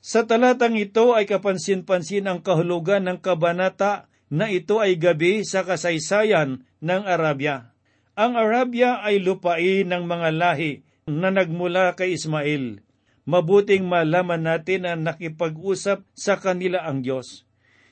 Sa 0.01 0.25
talatang 0.25 0.77
ito 0.77 1.13
ay 1.13 1.29
kapansin-pansin 1.29 2.29
ang 2.29 2.41
kahulugan 2.41 3.05
ng 3.09 3.19
kabanata 3.21 4.09
na 4.33 4.51
ito 4.51 4.83
ay 4.83 4.99
gabi 4.99 5.47
sa 5.47 5.63
kasaysayan 5.63 6.67
ng 6.83 7.03
Arabia. 7.07 7.71
Ang 8.17 8.35
Arabia 8.35 9.05
ay 9.05 9.21
lupain 9.21 9.87
ng 9.87 10.05
mga 10.09 10.29
lahi 10.35 10.83
na 11.07 11.31
nagmula 11.31 11.95
kay 11.95 12.17
Ismael. 12.17 12.83
Mabuting 13.27 13.87
malaman 13.87 14.43
natin 14.47 14.87
na 14.87 14.95
nakipag-usap 14.95 16.07
sa 16.15 16.35
kanila 16.39 16.87
ang 16.87 17.03
Diyos. 17.03 17.47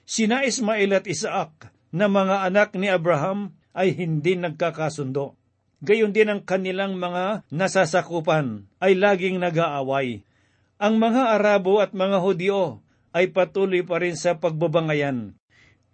Sina 0.07 0.47
Ismael 0.47 0.95
at 0.95 1.07
Isaac 1.11 1.75
na 1.95 2.07
mga 2.11 2.47
anak 2.47 2.75
ni 2.79 2.91
Abraham 2.91 3.55
ay 3.75 3.95
hindi 3.95 4.38
nagkakasundo. 4.38 5.35
gayon 5.85 6.17
din 6.17 6.33
ang 6.33 6.41
kanilang 6.41 6.97
mga 6.97 7.45
nasasakupan 7.53 8.64
ay 8.81 8.97
laging 8.97 9.37
nag-aaway. 9.37 10.25
Ang 10.81 10.95
mga 10.97 11.37
Arabo 11.37 11.85
at 11.85 11.93
mga 11.93 12.19
Hudyo 12.25 12.81
ay 13.12 13.31
patuloy 13.31 13.85
pa 13.85 14.00
rin 14.00 14.17
sa 14.17 14.41
pagbabangayan. 14.41 15.37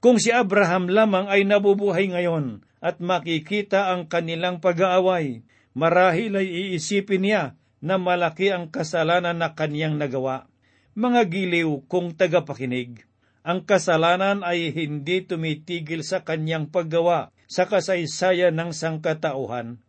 Kung 0.01 0.17
si 0.17 0.33
Abraham 0.33 0.89
lamang 0.89 1.29
ay 1.29 1.45
nabubuhay 1.45 2.09
ngayon 2.09 2.65
at 2.81 3.05
makikita 3.05 3.93
ang 3.93 4.09
kanilang 4.09 4.57
pag-aaway, 4.65 5.45
marahil 5.77 6.41
ay 6.41 6.49
iisipin 6.49 7.29
niya 7.29 7.43
na 7.85 8.01
malaki 8.01 8.49
ang 8.49 8.73
kasalanan 8.73 9.37
na 9.37 9.53
kaniyang 9.53 10.01
nagawa. 10.01 10.49
Mga 10.97 11.29
giliw 11.29 11.85
kung 11.85 12.17
tagapakinig, 12.17 13.05
ang 13.45 13.61
kasalanan 13.69 14.41
ay 14.41 14.73
hindi 14.73 15.21
tumitigil 15.21 16.01
sa 16.01 16.25
kanyang 16.25 16.73
paggawa 16.73 17.29
sa 17.45 17.69
kasaysayan 17.69 18.57
ng 18.57 18.73
sangkatauhan. 18.73 19.85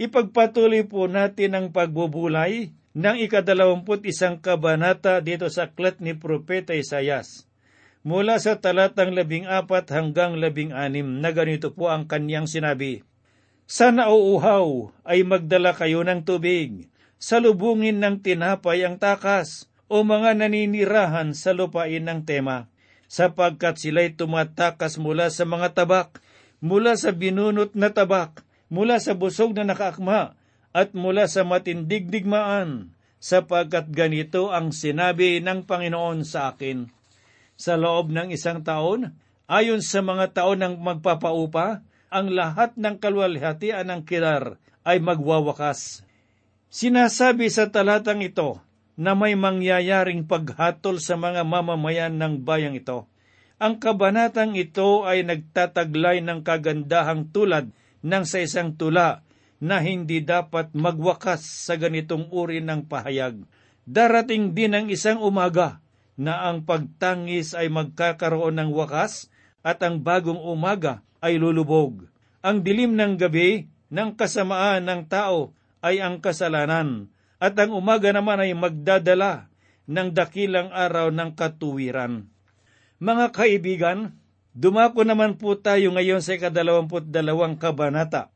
Ipagpatuloy 0.00 0.88
po 0.88 1.04
natin 1.04 1.52
ang 1.52 1.66
pagbubulay 1.68 2.72
ng 2.96 3.16
ikadalawamput 3.28 4.08
isang 4.08 4.40
kabanata 4.40 5.20
dito 5.20 5.52
sa 5.52 5.68
aklat 5.68 6.00
ni 6.00 6.16
Propeta 6.16 6.72
Isayas. 6.72 7.49
Mula 8.00 8.40
sa 8.40 8.56
talatang 8.56 9.12
labing 9.12 9.44
apat 9.44 9.92
hanggang 9.92 10.40
labing 10.40 10.72
anim 10.72 11.20
na 11.20 11.36
ganito 11.36 11.76
po 11.76 11.92
ang 11.92 12.08
kanyang 12.08 12.48
sinabi. 12.48 13.04
Sa 13.68 13.92
nauuhaw 13.92 14.88
ay 15.04 15.20
magdala 15.20 15.76
kayo 15.76 16.00
ng 16.00 16.24
tubig, 16.24 16.88
salubungin 17.20 18.00
ng 18.00 18.24
tinapay 18.24 18.88
ang 18.88 18.96
takas, 18.96 19.68
o 19.90 20.00
mga 20.00 20.32
naninirahan 20.38 21.36
sa 21.36 21.52
lupain 21.52 22.00
ng 22.00 22.24
tema, 22.24 22.72
sapagkat 23.10 23.76
sila'y 23.76 24.16
tumatakas 24.16 24.96
mula 24.96 25.28
sa 25.28 25.44
mga 25.44 25.76
tabak, 25.76 26.24
mula 26.64 26.96
sa 26.96 27.12
binunot 27.12 27.76
na 27.76 27.92
tabak, 27.92 28.46
mula 28.72 28.96
sa 28.96 29.12
busog 29.12 29.52
na 29.52 29.66
nakaakma, 29.68 30.38
at 30.72 30.94
mula 30.96 31.26
sa 31.26 31.42
matindig 31.42 32.08
digmaan, 32.08 32.94
sapagkat 33.18 33.92
ganito 33.92 34.54
ang 34.54 34.72
sinabi 34.72 35.42
ng 35.42 35.68
Panginoon 35.68 36.24
sa 36.24 36.54
akin. 36.54 36.99
Sa 37.60 37.76
loob 37.76 38.08
ng 38.08 38.32
isang 38.32 38.64
taon, 38.64 39.12
ayon 39.44 39.84
sa 39.84 40.00
mga 40.00 40.32
taon 40.32 40.64
ng 40.64 40.74
magpapaupa, 40.80 41.84
ang 42.08 42.32
lahat 42.32 42.72
ng 42.80 42.96
kalwalhatian 42.96 43.84
ng 43.84 44.08
kirar 44.08 44.56
ay 44.80 44.96
magwawakas. 44.96 46.00
Sinasabi 46.72 47.52
sa 47.52 47.68
talatang 47.68 48.24
ito 48.24 48.64
na 48.96 49.12
may 49.12 49.36
mangyayaring 49.36 50.24
paghatol 50.24 51.04
sa 51.04 51.20
mga 51.20 51.44
mamamayan 51.44 52.16
ng 52.16 52.40
bayang 52.40 52.80
ito. 52.80 53.04
Ang 53.60 53.76
kabanatang 53.76 54.56
ito 54.56 55.04
ay 55.04 55.20
nagtataglay 55.28 56.24
ng 56.24 56.40
kagandahang 56.40 57.28
tulad 57.28 57.68
ng 58.00 58.24
sa 58.24 58.40
isang 58.40 58.72
tula 58.72 59.20
na 59.60 59.84
hindi 59.84 60.24
dapat 60.24 60.72
magwakas 60.72 61.44
sa 61.44 61.76
ganitong 61.76 62.32
uri 62.32 62.64
ng 62.64 62.88
pahayag. 62.88 63.44
Darating 63.84 64.56
din 64.56 64.72
ang 64.72 64.88
isang 64.88 65.20
umaga 65.20 65.84
na 66.18 66.48
ang 66.50 66.66
pagtangis 66.66 67.54
ay 67.54 67.68
magkakaroon 67.70 68.58
ng 68.58 68.70
wakas 68.74 69.28
at 69.60 69.82
ang 69.84 70.00
bagong 70.00 70.40
umaga 70.40 71.04
ay 71.20 71.36
lulubog. 71.36 72.08
Ang 72.40 72.64
dilim 72.64 72.96
ng 72.96 73.20
gabi 73.20 73.68
ng 73.92 74.16
kasamaan 74.16 74.88
ng 74.88 75.02
tao 75.10 75.52
ay 75.84 76.00
ang 76.00 76.20
kasalanan 76.24 77.12
at 77.40 77.56
ang 77.56 77.72
umaga 77.76 78.12
naman 78.12 78.40
ay 78.40 78.52
magdadala 78.56 79.48
ng 79.90 80.08
dakilang 80.12 80.70
araw 80.70 81.10
ng 81.10 81.34
katuwiran. 81.34 82.28
Mga 83.00 83.26
kaibigan, 83.32 83.98
dumako 84.52 85.08
naman 85.08 85.40
po 85.40 85.56
tayo 85.56 85.90
ngayon 85.96 86.20
sa 86.20 86.36
ikadalawamput 86.36 87.08
dalawang 87.08 87.56
kabanata. 87.56 88.28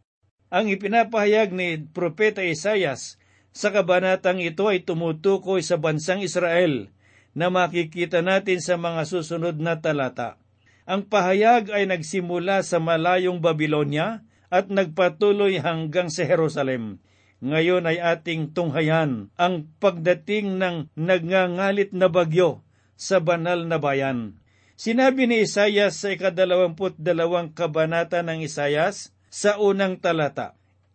Ang 0.49 0.73
ipinapahayag 0.73 1.53
ni 1.53 1.85
Propeta 1.85 2.41
Isayas 2.41 3.21
sa 3.55 3.71
kabanatang 3.71 4.41
ito 4.41 4.67
ay 4.67 4.83
tumutukoy 4.83 5.63
sa 5.63 5.79
bansang 5.79 6.25
Israel 6.25 6.91
na 7.35 7.51
makikita 7.51 8.23
natin 8.23 8.63
sa 8.63 8.79
mga 8.79 9.03
susunod 9.05 9.59
na 9.59 9.83
talata. 9.83 10.39
Ang 10.87 11.11
pahayag 11.11 11.75
ay 11.75 11.91
nagsimula 11.91 12.63
sa 12.63 12.79
malayong 12.79 13.43
Babylonia 13.43 14.23
at 14.49 14.71
nagpatuloy 14.71 15.59
hanggang 15.59 16.09
sa 16.09 16.23
Jerusalem. 16.23 17.03
Ngayon 17.45 17.85
ay 17.91 17.99
ating 18.01 18.55
tunghayan 18.57 19.29
ang 19.37 19.69
pagdating 19.83 20.57
ng 20.57 20.95
nagngangalit 20.97 21.93
na 21.93 22.09
bagyo 22.09 22.65
sa 22.95 23.19
banal 23.21 23.67
na 23.67 23.77
bayan. 23.83 24.39
Sinabi 24.75 25.27
ni 25.29 25.45
Isayas 25.45 25.99
sa 26.03 26.15
ikadalawamput 26.15 26.99
dalawang 26.99 27.53
kabanata 27.55 28.23
ng 28.27 28.43
Isayas 28.43 29.15
sa 29.31 29.59
unang 29.59 29.99
talata, 29.99 30.55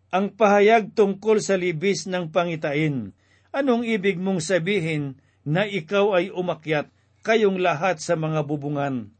ang 0.09 0.31
pahayag 0.33 0.95
tungkol 0.95 1.43
sa 1.43 1.59
libis 1.59 2.07
ng 2.07 2.31
pangitain. 2.31 3.11
Anong 3.51 3.83
ibig 3.83 4.15
mong 4.15 4.41
sabihin 4.41 5.19
na 5.47 5.67
ikaw 5.67 6.15
ay 6.17 6.31
umakyat, 6.31 6.91
kayong 7.23 7.59
lahat 7.59 7.99
sa 7.99 8.15
mga 8.15 8.47
bubungan? 8.47 9.11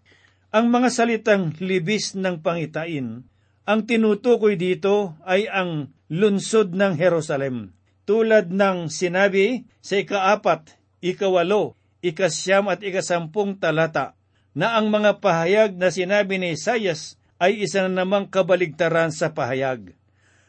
Ang 0.50 0.66
mga 0.74 0.90
salitang 0.90 1.54
libis 1.62 2.18
ng 2.18 2.42
pangitain, 2.42 3.28
ang 3.70 3.86
tinutukoy 3.86 4.58
dito 4.58 5.14
ay 5.22 5.46
ang 5.46 5.94
lunsod 6.10 6.74
ng 6.74 6.98
Jerusalem. 6.98 7.78
Tulad 8.10 8.50
ng 8.50 8.90
sinabi 8.90 9.70
sa 9.78 10.02
ikaapat, 10.02 10.74
ikawalo, 11.06 11.78
ikasyam 12.02 12.74
at 12.74 12.82
ikasampung 12.82 13.62
talata, 13.62 14.18
na 14.58 14.74
ang 14.74 14.90
mga 14.90 15.22
pahayag 15.22 15.78
na 15.78 15.94
sinabi 15.94 16.42
ni 16.42 16.58
Isayas 16.58 17.22
ay 17.38 17.62
isa 17.62 17.86
na 17.86 18.02
namang 18.02 18.28
kabaligtaran 18.34 19.14
sa 19.14 19.32
pahayag. 19.38 19.94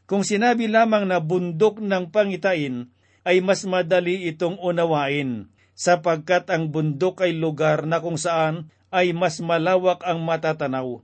Kung 0.09 0.25
sinabi 0.25 0.67
lamang 0.67 1.07
na 1.07 1.21
bundok 1.21 1.79
ng 1.79 2.09
pangitain, 2.09 2.89
ay 3.23 3.45
mas 3.45 3.69
madali 3.69 4.27
itong 4.33 4.57
unawain, 4.59 5.47
sapagkat 5.81 6.53
ang 6.53 6.69
bundok 6.69 7.25
ay 7.25 7.33
lugar 7.33 7.89
na 7.89 8.05
kung 8.05 8.21
saan 8.21 8.69
ay 8.93 9.17
mas 9.17 9.41
malawak 9.41 10.05
ang 10.05 10.21
matatanaw. 10.21 11.01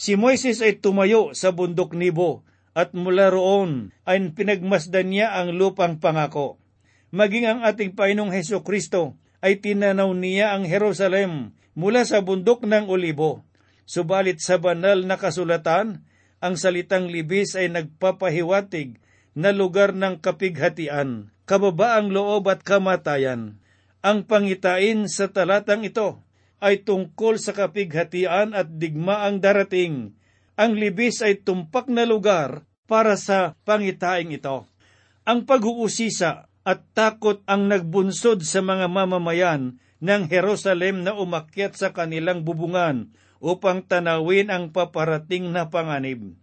Si 0.00 0.16
Moises 0.16 0.64
ay 0.64 0.80
tumayo 0.80 1.36
sa 1.36 1.52
bundok 1.52 1.92
Nibo, 1.92 2.40
at 2.74 2.96
mula 2.96 3.30
roon 3.30 3.94
ay 4.02 4.34
pinagmasdan 4.34 5.12
niya 5.12 5.36
ang 5.36 5.54
lupang 5.54 6.00
pangako. 6.00 6.58
Maging 7.14 7.46
ang 7.46 7.60
ating 7.62 7.94
Painong 7.94 8.34
Heso 8.34 8.66
Kristo 8.66 9.14
ay 9.44 9.62
tinanaw 9.62 10.10
niya 10.16 10.56
ang 10.56 10.66
Jerusalem 10.66 11.54
mula 11.78 12.02
sa 12.02 12.24
bundok 12.24 12.66
ng 12.66 12.90
Olibo. 12.90 13.46
Subalit 13.86 14.42
sa 14.42 14.58
banal 14.58 15.06
na 15.06 15.20
kasulatan, 15.20 16.02
ang 16.42 16.54
salitang 16.58 17.06
libis 17.06 17.54
ay 17.54 17.70
nagpapahiwatig 17.70 18.98
na 19.38 19.54
lugar 19.54 19.94
ng 19.94 20.18
kapighatian, 20.18 21.30
kababaang 21.46 22.10
loob 22.10 22.50
at 22.50 22.66
kamatayan. 22.66 23.62
Ang 24.04 24.28
pangitain 24.28 25.08
sa 25.08 25.32
talatang 25.32 25.80
ito 25.80 26.20
ay 26.60 26.84
tungkol 26.84 27.40
sa 27.40 27.56
kapighatian 27.56 28.52
at 28.52 28.76
digmaang 28.76 29.40
darating. 29.40 30.12
Ang 30.60 30.76
libis 30.76 31.24
ay 31.24 31.40
tumpak 31.40 31.88
na 31.88 32.04
lugar 32.04 32.68
para 32.84 33.16
sa 33.16 33.56
pangitaing 33.64 34.36
ito. 34.36 34.68
Ang 35.24 35.48
pag-uusisa 35.48 36.52
at 36.68 36.84
takot 36.92 37.40
ang 37.48 37.64
nagbunsod 37.72 38.44
sa 38.44 38.60
mga 38.60 38.92
mamamayan 38.92 39.80
ng 40.04 40.22
Jerusalem 40.28 41.00
na 41.00 41.16
umakyat 41.16 41.72
sa 41.72 41.96
kanilang 41.96 42.44
bubungan 42.44 43.08
upang 43.40 43.88
tanawin 43.88 44.52
ang 44.52 44.68
paparating 44.68 45.48
na 45.48 45.72
panganib. 45.72 46.36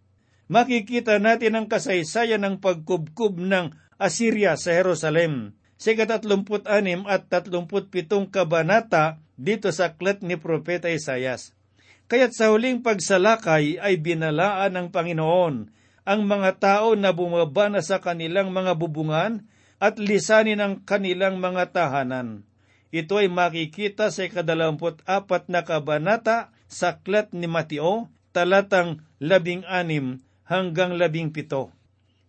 Makikita 0.50 1.22
natin 1.22 1.62
ang 1.62 1.70
kasaysayan 1.70 2.42
ng 2.42 2.58
pagkubkub 2.58 3.38
ng 3.38 3.70
Assyria 4.02 4.58
sa 4.58 4.74
Jerusalem 4.74 5.61
sa 5.82 5.98
ikatatlumput-anim 5.98 7.10
at 7.10 7.26
tatlumput-pitong 7.26 8.30
kabanata 8.30 9.18
dito 9.34 9.74
sa 9.74 9.90
aklat 9.90 10.22
ni 10.22 10.38
Propeta 10.38 10.94
Isayas. 10.94 11.58
Kaya't 12.06 12.38
sa 12.38 12.54
huling 12.54 12.86
pagsalakay 12.86 13.82
ay 13.82 13.98
binalaan 13.98 14.78
ng 14.78 14.88
Panginoon 14.94 15.74
ang 16.06 16.22
mga 16.22 16.62
tao 16.62 16.94
na 16.94 17.10
bumaba 17.10 17.74
na 17.74 17.82
sa 17.82 17.98
kanilang 17.98 18.54
mga 18.54 18.78
bubungan 18.78 19.50
at 19.82 19.98
lisanin 19.98 20.62
ang 20.62 20.86
kanilang 20.86 21.42
mga 21.42 21.74
tahanan. 21.74 22.46
Ito 22.94 23.18
ay 23.18 23.34
makikita 23.34 24.14
sa 24.14 24.30
ikadalamput 24.30 25.02
apat 25.10 25.50
na 25.50 25.66
kabanata 25.66 26.54
sa 26.70 26.94
Aklat 26.94 27.34
ni 27.34 27.50
Mateo, 27.50 28.14
talatang 28.30 29.02
labing 29.18 29.66
anim 29.66 30.22
hanggang 30.46 30.94
labing 30.94 31.34
pito. 31.34 31.74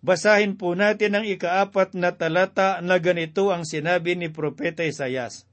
Basahin 0.02 0.58
po 0.58 0.74
natin 0.74 1.14
ang 1.14 1.22
ikaapat 1.22 1.94
na 1.94 2.10
talata 2.18 2.82
na 2.82 2.98
ganito 2.98 3.54
ang 3.54 3.62
sinabi 3.62 4.18
ni 4.18 4.34
Propeta 4.34 4.82
Isayas. 4.82 5.46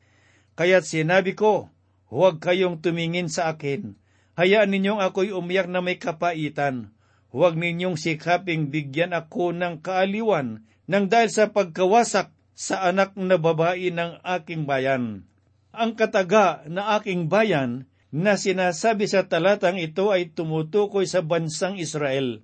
Kaya't 0.58 0.90
sinabi 0.90 1.38
ko, 1.38 1.70
huwag 2.10 2.42
kayong 2.42 2.82
tumingin 2.82 3.30
sa 3.30 3.54
akin. 3.54 3.94
Hayaan 4.42 4.74
ninyong 4.74 5.06
ako'y 5.06 5.30
umiyak 5.30 5.70
na 5.70 5.86
may 5.86 6.02
kapaitan. 6.02 6.90
Huwag 7.30 7.62
ninyong 7.62 7.94
sikaping 7.94 8.74
bigyan 8.74 9.14
ako 9.14 9.54
ng 9.54 9.86
kaaliwan 9.86 10.66
nang 10.90 11.06
dahil 11.06 11.30
sa 11.30 11.54
pagkawasak 11.54 12.34
sa 12.58 12.90
anak 12.90 13.14
na 13.22 13.38
babae 13.38 13.94
ng 13.94 14.26
aking 14.26 14.66
bayan. 14.66 15.30
Ang 15.70 15.94
kataga 15.94 16.66
na 16.66 16.98
aking 16.98 17.30
bayan 17.30 17.86
na 18.10 18.34
sinasabi 18.34 19.06
sa 19.06 19.30
talatang 19.30 19.78
ito 19.78 20.10
ay 20.10 20.34
tumutukoy 20.34 21.06
sa 21.06 21.22
bansang 21.22 21.78
Israel. 21.78 22.42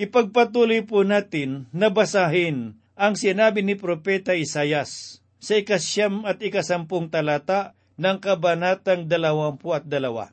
Ipagpatuloy 0.00 0.84
po 0.84 1.04
natin 1.04 1.68
na 1.74 1.92
basahin 1.92 2.76
ang 2.96 3.16
sinabi 3.16 3.64
ni 3.64 3.74
Propeta 3.74 4.36
Isayas 4.36 5.20
sa 5.42 5.58
ikasyam 5.58 6.22
at 6.22 6.38
ikasampung 6.38 7.10
talata 7.10 7.74
ng 7.98 8.16
kabanatang 8.22 9.10
dalawampu 9.10 9.74
at 9.74 9.84
dalawa. 9.84 10.30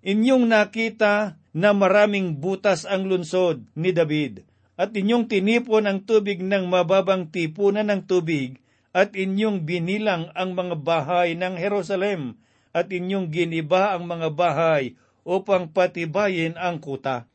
Inyong 0.00 0.48
nakita 0.48 1.36
na 1.52 1.76
maraming 1.76 2.40
butas 2.40 2.88
ang 2.88 3.04
lunsod 3.04 3.68
ni 3.76 3.92
David, 3.92 4.48
at 4.80 4.96
inyong 4.96 5.28
tinipon 5.28 5.84
ang 5.84 6.00
tubig 6.08 6.40
ng 6.40 6.72
mababang 6.72 7.28
tipunan 7.28 7.84
ng 7.92 8.08
tubig, 8.08 8.56
at 8.96 9.12
inyong 9.12 9.68
binilang 9.68 10.32
ang 10.32 10.56
mga 10.56 10.80
bahay 10.80 11.36
ng 11.36 11.60
Jerusalem, 11.60 12.40
at 12.72 12.88
inyong 12.88 13.28
giniba 13.28 13.92
ang 13.92 14.08
mga 14.08 14.32
bahay 14.32 14.96
upang 15.26 15.68
patibayin 15.68 16.56
ang 16.56 16.80
kuta. 16.80 17.28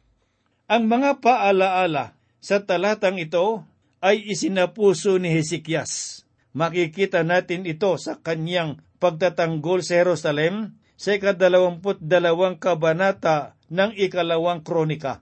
Ang 0.66 0.90
mga 0.90 1.22
paalaala 1.22 2.18
sa 2.42 2.58
talatang 2.58 3.22
ito 3.22 3.62
ay 4.02 4.26
isinapuso 4.34 5.22
ni 5.22 5.30
Hezekias. 5.30 6.26
Makikita 6.58 7.22
natin 7.22 7.70
ito 7.70 7.94
sa 8.02 8.18
kanyang 8.18 8.82
pagtatanggol 8.98 9.86
sa 9.86 10.02
Jerusalem 10.02 10.74
sa 10.98 11.14
ikadalawamput 11.14 12.02
dalawang 12.02 12.58
kabanata 12.58 13.54
ng 13.70 13.94
ikalawang 13.94 14.66
kronika. 14.66 15.22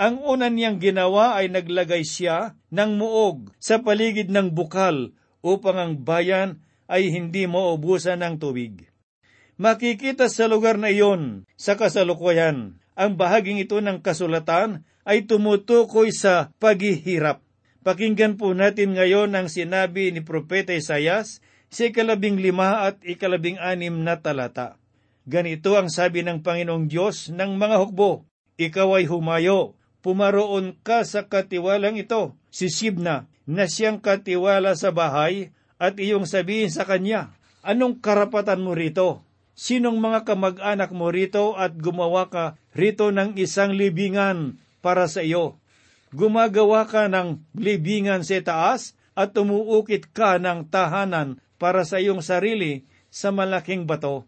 Ang 0.00 0.24
una 0.24 0.48
niyang 0.48 0.80
ginawa 0.80 1.36
ay 1.36 1.52
naglagay 1.52 2.00
siya 2.00 2.56
ng 2.72 2.96
muog 2.96 3.52
sa 3.60 3.84
paligid 3.84 4.32
ng 4.32 4.56
bukal 4.56 5.12
upang 5.44 5.76
ang 5.76 5.92
bayan 6.00 6.64
ay 6.88 7.12
hindi 7.12 7.44
maubusan 7.44 8.24
ng 8.24 8.40
tubig. 8.40 8.88
Makikita 9.60 10.32
sa 10.32 10.48
lugar 10.48 10.80
na 10.80 10.88
iyon 10.88 11.44
sa 11.60 11.76
kasalukuyan, 11.76 12.80
ang 12.98 13.14
bahaging 13.14 13.62
ito 13.62 13.78
ng 13.78 14.02
kasulatan 14.02 14.82
ay 15.06 15.30
tumutukoy 15.30 16.10
sa 16.10 16.50
paghihirap. 16.58 17.38
Pakinggan 17.86 18.34
po 18.34 18.50
natin 18.58 18.98
ngayon 18.98 19.38
ang 19.38 19.46
sinabi 19.46 20.10
ni 20.10 20.18
Propeta 20.20 20.74
Isayas 20.74 21.38
sa 21.70 21.86
ikalabing 21.86 22.42
lima 22.42 22.90
at 22.90 22.98
ikalabing 23.06 23.56
anim 23.62 24.02
na 24.02 24.18
talata. 24.18 24.82
Ganito 25.30 25.78
ang 25.78 25.86
sabi 25.86 26.26
ng 26.26 26.42
Panginoong 26.42 26.90
Diyos 26.90 27.30
ng 27.30 27.54
mga 27.54 27.76
hukbo, 27.78 28.26
Ikaw 28.58 28.98
ay 28.98 29.04
humayo, 29.06 29.78
pumaroon 30.02 30.74
ka 30.82 31.06
sa 31.06 31.30
katiwalang 31.30 32.00
ito, 32.00 32.34
si 32.50 32.66
Sibna, 32.66 33.30
na 33.46 33.70
siyang 33.70 34.02
katiwala 34.02 34.74
sa 34.74 34.90
bahay, 34.90 35.54
at 35.78 35.94
iyong 36.00 36.26
sabihin 36.26 36.72
sa 36.72 36.82
kanya, 36.82 37.36
Anong 37.62 38.02
karapatan 38.02 38.64
mo 38.64 38.74
rito? 38.74 39.22
Sinong 39.58 40.00
mga 40.00 40.24
kamag-anak 40.24 40.94
mo 40.94 41.12
rito 41.12 41.58
at 41.58 41.76
gumawa 41.76 42.30
ka 42.30 42.56
rito 42.78 43.10
ng 43.10 43.34
isang 43.34 43.74
libingan 43.74 44.62
para 44.78 45.10
sa 45.10 45.26
iyo? 45.26 45.58
Gumagawa 46.14 46.86
ka 46.86 47.10
ng 47.10 47.42
libingan 47.58 48.22
sa 48.22 48.38
taas 48.40 48.94
at 49.18 49.34
tumuukit 49.34 50.14
ka 50.14 50.38
ng 50.38 50.70
tahanan 50.70 51.42
para 51.58 51.82
sa 51.82 51.98
iyong 51.98 52.22
sarili 52.22 52.86
sa 53.10 53.34
malaking 53.34 53.84
bato. 53.84 54.24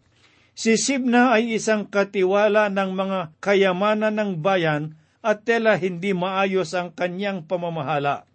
Si 0.51 0.75
Sibna 0.75 1.31
ay 1.31 1.55
isang 1.55 1.87
katiwala 1.87 2.67
ng 2.67 2.91
mga 2.91 3.19
kayamanan 3.39 4.19
ng 4.19 4.31
bayan 4.43 4.99
at 5.23 5.47
tela 5.47 5.79
hindi 5.79 6.11
maayos 6.11 6.75
ang 6.75 6.91
kanyang 6.91 7.47
pamamahala. 7.47 8.27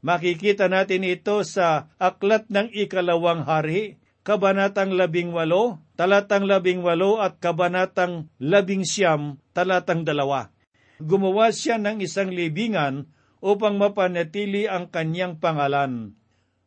Makikita 0.00 0.72
natin 0.72 1.04
ito 1.04 1.44
sa 1.44 1.92
Aklat 2.00 2.48
ng 2.48 2.72
Ikalawang 2.72 3.44
Hari, 3.44 4.00
Kabanatang 4.28 4.92
labing 4.92 5.32
walo, 5.32 5.80
talatang 5.96 6.44
labing 6.44 6.84
walo 6.84 7.16
at 7.16 7.40
kabanatang 7.40 8.28
labing 8.36 8.84
siyam, 8.84 9.40
talatang 9.58 10.06
dalawa. 10.06 10.54
Gumawa 11.02 11.50
siya 11.50 11.82
ng 11.82 11.98
isang 11.98 12.30
libingan 12.30 13.10
upang 13.42 13.74
mapanatili 13.74 14.70
ang 14.70 14.86
kanyang 14.86 15.42
pangalan. 15.42 16.14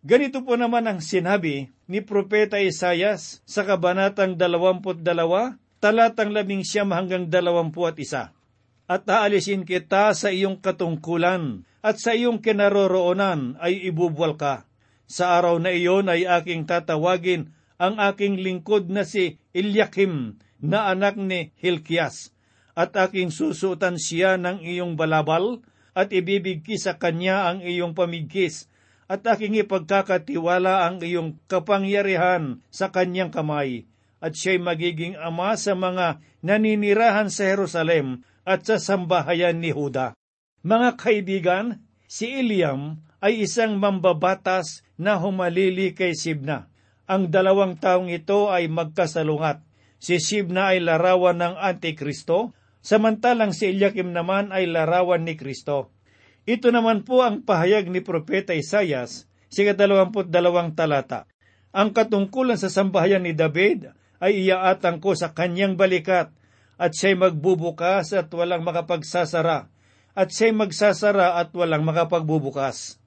Ganito 0.04 0.44
po 0.44 0.60
naman 0.60 0.92
ang 0.92 1.00
sinabi 1.00 1.72
ni 1.88 2.04
Propeta 2.04 2.60
Isayas 2.60 3.40
sa 3.48 3.64
kabanatang 3.64 4.36
dalawamput 4.36 5.00
dalawa, 5.00 5.56
talatang 5.80 6.36
labing 6.36 6.68
siyam 6.68 6.92
hanggang 6.92 7.32
dalawampu 7.32 7.88
at 7.88 7.96
isa. 7.96 8.36
At 8.92 9.08
aalisin 9.08 9.64
kita 9.64 10.12
sa 10.12 10.36
iyong 10.36 10.60
katungkulan 10.60 11.64
at 11.80 11.96
sa 11.96 12.12
iyong 12.12 12.44
kinaroroonan 12.44 13.56
ay 13.64 13.88
ibubuwal 13.88 14.36
ka 14.36 14.68
sa 15.12 15.40
araw 15.40 15.60
na 15.60 15.72
iyon 15.76 16.08
ay 16.08 16.24
aking 16.24 16.64
tatawagin 16.64 17.52
ang 17.76 18.00
aking 18.00 18.40
lingkod 18.40 18.88
na 18.88 19.04
si 19.04 19.44
Ilyakim 19.52 20.40
na 20.64 20.88
anak 20.88 21.20
ni 21.20 21.52
Hilkias, 21.60 22.32
at 22.78 22.96
aking 22.96 23.30
susutan 23.30 24.00
siya 24.00 24.40
ng 24.40 24.64
iyong 24.64 24.96
balabal, 24.96 25.64
at 25.92 26.12
ibibigki 26.16 26.80
sa 26.80 26.96
kanya 26.96 27.52
ang 27.52 27.60
iyong 27.60 27.92
pamigkis, 27.92 28.72
at 29.12 29.28
aking 29.28 29.60
ipagkakatiwala 29.60 30.88
ang 30.88 31.04
iyong 31.04 31.36
kapangyarihan 31.52 32.64
sa 32.72 32.96
kanyang 32.96 33.28
kamay, 33.28 33.84
at 34.24 34.38
siya'y 34.38 34.62
magiging 34.62 35.20
ama 35.20 35.60
sa 35.60 35.76
mga 35.76 36.24
naninirahan 36.40 37.28
sa 37.28 37.52
Jerusalem 37.52 38.24
at 38.48 38.64
sa 38.64 38.80
sambahayan 38.80 39.60
ni 39.60 39.76
Huda. 39.76 40.16
Mga 40.64 40.90
kaibigan, 40.96 41.66
si 42.08 42.40
Iliam 42.40 43.02
ay 43.20 43.46
isang 43.46 43.78
mambabatas 43.82 44.86
na 44.96 45.18
humalili 45.18 45.92
kay 45.92 46.14
Sibna. 46.14 46.70
Ang 47.10 47.34
dalawang 47.34 47.76
taong 47.82 48.08
ito 48.08 48.48
ay 48.48 48.72
magkasalungat. 48.72 49.60
Si 50.02 50.18
Sibna 50.18 50.74
ay 50.74 50.82
larawan 50.82 51.38
ng 51.38 51.56
Antikristo, 51.60 52.54
samantalang 52.82 53.54
si 53.54 53.70
Eliakim 53.72 54.14
naman 54.14 54.50
ay 54.50 54.70
larawan 54.70 55.24
ni 55.24 55.38
Kristo. 55.38 55.94
Ito 56.50 56.74
naman 56.74 57.06
po 57.06 57.22
ang 57.22 57.46
pahayag 57.46 57.88
ni 57.88 58.02
Propeta 58.02 58.58
Isayas, 58.58 59.30
sa 59.52 59.62
kadalawamput 59.68 60.32
dalawang 60.32 60.74
talata. 60.74 61.30
Ang 61.72 61.92
katungkulan 61.96 62.58
sa 62.60 62.72
sambahayan 62.72 63.24
ni 63.24 63.38
David 63.38 63.92
ay 64.20 64.48
iaatang 64.48 65.00
ko 65.04 65.14
sa 65.14 65.32
kanyang 65.32 65.76
balikat, 65.76 66.34
at 66.82 66.98
siya'y 66.98 67.14
magbubukas 67.14 68.10
at 68.18 68.34
walang 68.34 68.66
makapagsasara, 68.66 69.70
at 70.18 70.28
siya'y 70.34 70.56
magsasara 70.56 71.38
at 71.38 71.54
walang 71.54 71.86
makapagbubukas. 71.86 72.98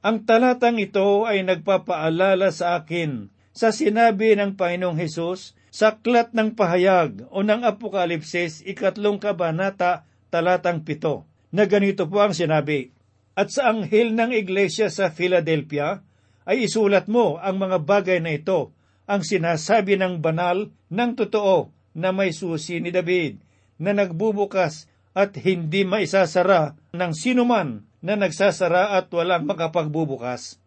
Ang 0.00 0.24
talatang 0.24 0.80
ito 0.80 1.28
ay 1.28 1.44
nagpapaalala 1.44 2.48
sa 2.48 2.80
akin 2.80 3.28
sa 3.52 3.68
sinabi 3.68 4.32
ng 4.32 4.56
Panginoong 4.56 4.96
Hesus 4.96 5.52
sa 5.70 5.94
aklat 5.94 6.34
ng 6.34 6.58
pahayag 6.58 7.30
o 7.30 7.46
ng 7.46 7.62
Apokalipsis 7.62 8.62
ikatlong 8.66 9.22
kabanata 9.22 10.02
talatang 10.28 10.82
pito 10.82 11.26
na 11.50 11.66
ganito 11.66 12.06
po 12.06 12.22
ang 12.22 12.34
sinabi, 12.34 12.94
At 13.34 13.54
sa 13.54 13.70
anghel 13.70 14.14
ng 14.14 14.34
iglesia 14.34 14.90
sa 14.90 15.10
Philadelphia 15.10 16.02
ay 16.46 16.66
isulat 16.66 17.06
mo 17.06 17.38
ang 17.38 17.58
mga 17.58 17.78
bagay 17.82 18.18
na 18.18 18.34
ito, 18.34 18.74
ang 19.06 19.22
sinasabi 19.26 19.98
ng 19.98 20.22
banal 20.22 20.70
ng 20.90 21.10
totoo 21.18 21.70
na 21.98 22.14
may 22.14 22.30
susi 22.30 22.78
ni 22.78 22.94
David, 22.94 23.42
na 23.78 23.90
nagbubukas 23.94 24.86
at 25.10 25.34
hindi 25.34 25.82
maisasara 25.82 26.78
ng 26.94 27.12
sinuman 27.14 27.82
na 27.98 28.14
nagsasara 28.14 28.94
at 28.94 29.10
walang 29.10 29.46
makapagbubukas. 29.46 30.62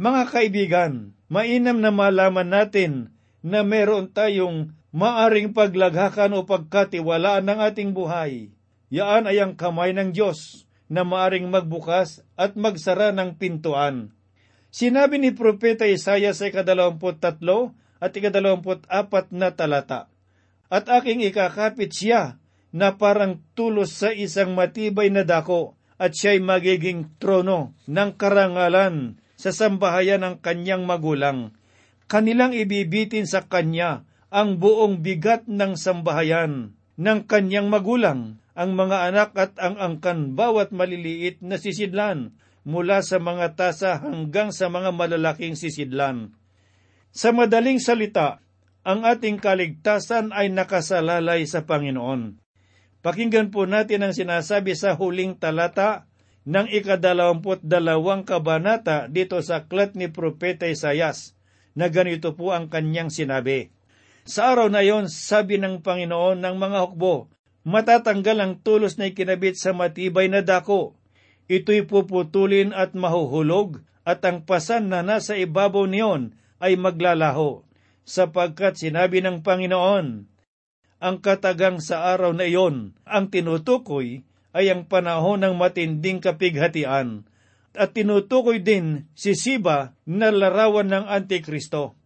Mga 0.00 0.22
kaibigan, 0.32 0.92
mainam 1.28 1.78
na 1.78 1.92
malaman 1.92 2.48
natin 2.48 3.11
na 3.42 3.66
meron 3.66 4.08
tayong 4.08 4.70
maaring 4.94 5.50
paglaghakan 5.50 6.38
o 6.38 6.46
pagkatiwalaan 6.46 7.46
ng 7.46 7.58
ating 7.58 7.90
buhay. 7.90 8.54
Yaan 8.92 9.26
ay 9.26 9.42
ang 9.42 9.58
kamay 9.58 9.90
ng 9.92 10.14
Diyos 10.14 10.64
na 10.86 11.02
maaring 11.02 11.48
magbukas 11.48 12.22
at 12.38 12.54
magsara 12.54 13.10
ng 13.10 13.34
pintuan. 13.40 14.12
Sinabi 14.72 15.20
ni 15.20 15.36
Propeta 15.36 15.84
Isaya 15.84 16.32
sa 16.32 16.48
ikadalawamput 16.48 17.20
tatlo 17.20 17.76
at 18.00 18.16
ikadalawamput 18.16 18.88
apat 18.88 19.28
na 19.32 19.52
talata, 19.52 20.08
At 20.72 20.88
aking 20.88 21.20
ikakapit 21.28 21.92
siya 21.92 22.40
na 22.72 22.96
parang 22.96 23.44
tulos 23.52 23.92
sa 23.92 24.12
isang 24.16 24.56
matibay 24.56 25.12
na 25.12 25.28
dako 25.28 25.76
at 26.00 26.16
siya'y 26.16 26.40
magiging 26.40 27.12
trono 27.20 27.76
ng 27.84 28.16
karangalan 28.16 29.20
sa 29.36 29.52
sambahayan 29.52 30.24
ng 30.24 30.34
kanyang 30.40 30.88
magulang. 30.88 31.52
Kanilang 32.12 32.52
ibibitin 32.52 33.24
sa 33.24 33.48
kanya 33.48 34.04
ang 34.28 34.60
buong 34.60 35.00
bigat 35.00 35.48
ng 35.48 35.80
sambahayan 35.80 36.76
ng 37.00 37.24
kanyang 37.24 37.72
magulang, 37.72 38.36
ang 38.52 38.76
mga 38.76 39.08
anak 39.08 39.30
at 39.32 39.56
ang 39.56 39.80
angkan 39.80 40.36
bawat 40.36 40.76
maliliit 40.76 41.40
na 41.40 41.56
sisidlan 41.56 42.36
mula 42.68 43.00
sa 43.00 43.16
mga 43.16 43.56
tasa 43.56 43.96
hanggang 44.04 44.52
sa 44.52 44.68
mga 44.68 44.92
malalaking 44.92 45.56
sisidlan. 45.56 46.36
Sa 47.16 47.32
madaling 47.32 47.80
salita, 47.80 48.44
ang 48.84 49.08
ating 49.08 49.40
kaligtasan 49.40 50.36
ay 50.36 50.52
nakasalalay 50.52 51.48
sa 51.48 51.64
Panginoon. 51.64 52.44
Pakinggan 53.00 53.48
po 53.48 53.64
natin 53.64 54.04
ang 54.04 54.12
sinasabi 54.12 54.76
sa 54.76 55.00
huling 55.00 55.40
talata 55.40 56.04
ng 56.44 56.68
ikadalawamput 56.76 57.64
dalawang 57.64 58.28
kabanata 58.28 59.08
dito 59.08 59.40
sa 59.40 59.64
aklat 59.64 59.96
ni 59.96 60.12
Propeta 60.12 60.68
Isayas, 60.68 61.32
na 61.72 61.88
ganito 61.88 62.36
po 62.36 62.52
ang 62.52 62.68
kanyang 62.68 63.08
sinabi. 63.08 63.72
Sa 64.22 64.54
araw 64.54 64.70
na 64.70 64.86
yon, 64.86 65.10
sabi 65.10 65.58
ng 65.58 65.82
Panginoon 65.82 66.38
ng 66.38 66.56
mga 66.56 66.78
hukbo, 66.86 67.32
matatanggal 67.66 68.38
ang 68.38 68.54
tulos 68.62 68.98
na 68.98 69.10
ikinabit 69.10 69.58
sa 69.58 69.74
matibay 69.74 70.30
na 70.30 70.46
dako, 70.46 70.94
ito'y 71.50 71.84
puputulin 71.88 72.70
at 72.70 72.94
mahuhulog 72.94 73.82
at 74.06 74.22
ang 74.22 74.46
pasan 74.46 74.90
na 74.90 75.02
nasa 75.02 75.34
ibabaw 75.34 75.86
niyon 75.90 76.38
ay 76.62 76.78
maglalaho, 76.78 77.66
sapagkat 78.06 78.78
sinabi 78.78 79.22
ng 79.22 79.42
Panginoon, 79.42 80.30
ang 81.02 81.18
katagang 81.18 81.82
sa 81.82 82.14
araw 82.14 82.30
na 82.30 82.46
iyon, 82.46 82.94
ang 83.02 83.26
tinutukoy 83.26 84.22
ay 84.54 84.70
ang 84.70 84.86
panahon 84.86 85.42
ng 85.42 85.58
matinding 85.58 86.22
kapighatian, 86.22 87.26
at 87.72 87.96
tinutukoy 87.96 88.60
din 88.60 89.08
si 89.16 89.32
Siba 89.32 89.96
na 90.04 90.28
larawan 90.28 90.88
ng 90.92 91.04
Antikristo. 91.08 91.96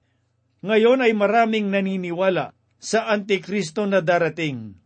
Ngayon 0.63 1.03
ay 1.03 1.13
maraming 1.15 1.71
naniniwala 1.71 2.55
sa 2.79 3.11
Antikristo 3.11 3.87
na 3.87 4.03
darating. 4.03 4.79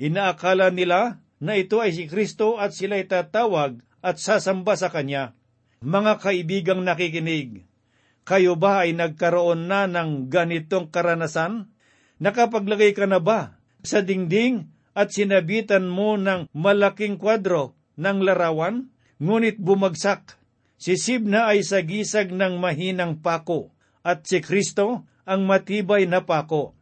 Inaakala 0.00 0.72
nila 0.72 1.20
na 1.42 1.58
ito 1.58 1.82
ay 1.82 1.94
si 1.94 2.06
Kristo 2.08 2.56
at 2.56 2.72
sila 2.72 2.96
ay 2.98 3.06
tatawag 3.06 3.82
at 4.02 4.16
sasamba 4.18 4.74
sa 4.78 4.88
Kanya. 4.90 5.34
Mga 5.82 6.22
kaibigang 6.22 6.82
nakikinig, 6.86 7.66
kayo 8.22 8.54
ba 8.54 8.86
ay 8.86 8.94
nagkaroon 8.94 9.66
na 9.66 9.90
ng 9.90 10.30
ganitong 10.30 10.90
karanasan? 10.94 11.74
Nakapaglagay 12.22 12.94
ka 12.94 13.10
na 13.10 13.18
ba 13.18 13.58
sa 13.82 13.98
dingding 13.98 14.70
at 14.94 15.10
sinabitan 15.10 15.90
mo 15.90 16.14
ng 16.14 16.46
malaking 16.54 17.18
kwadro 17.18 17.74
ng 17.98 18.22
larawan? 18.22 18.94
Ngunit 19.22 19.62
bumagsak. 19.62 20.34
Si 20.82 20.98
Sibna 20.98 21.46
ay 21.46 21.62
sagisag 21.62 22.34
ng 22.34 22.58
mahinang 22.58 23.22
pako 23.22 23.70
at 24.02 24.26
si 24.26 24.42
Kristo 24.42 25.06
ang 25.22 25.46
matibay 25.46 26.10
na 26.10 26.26
pako. 26.26 26.74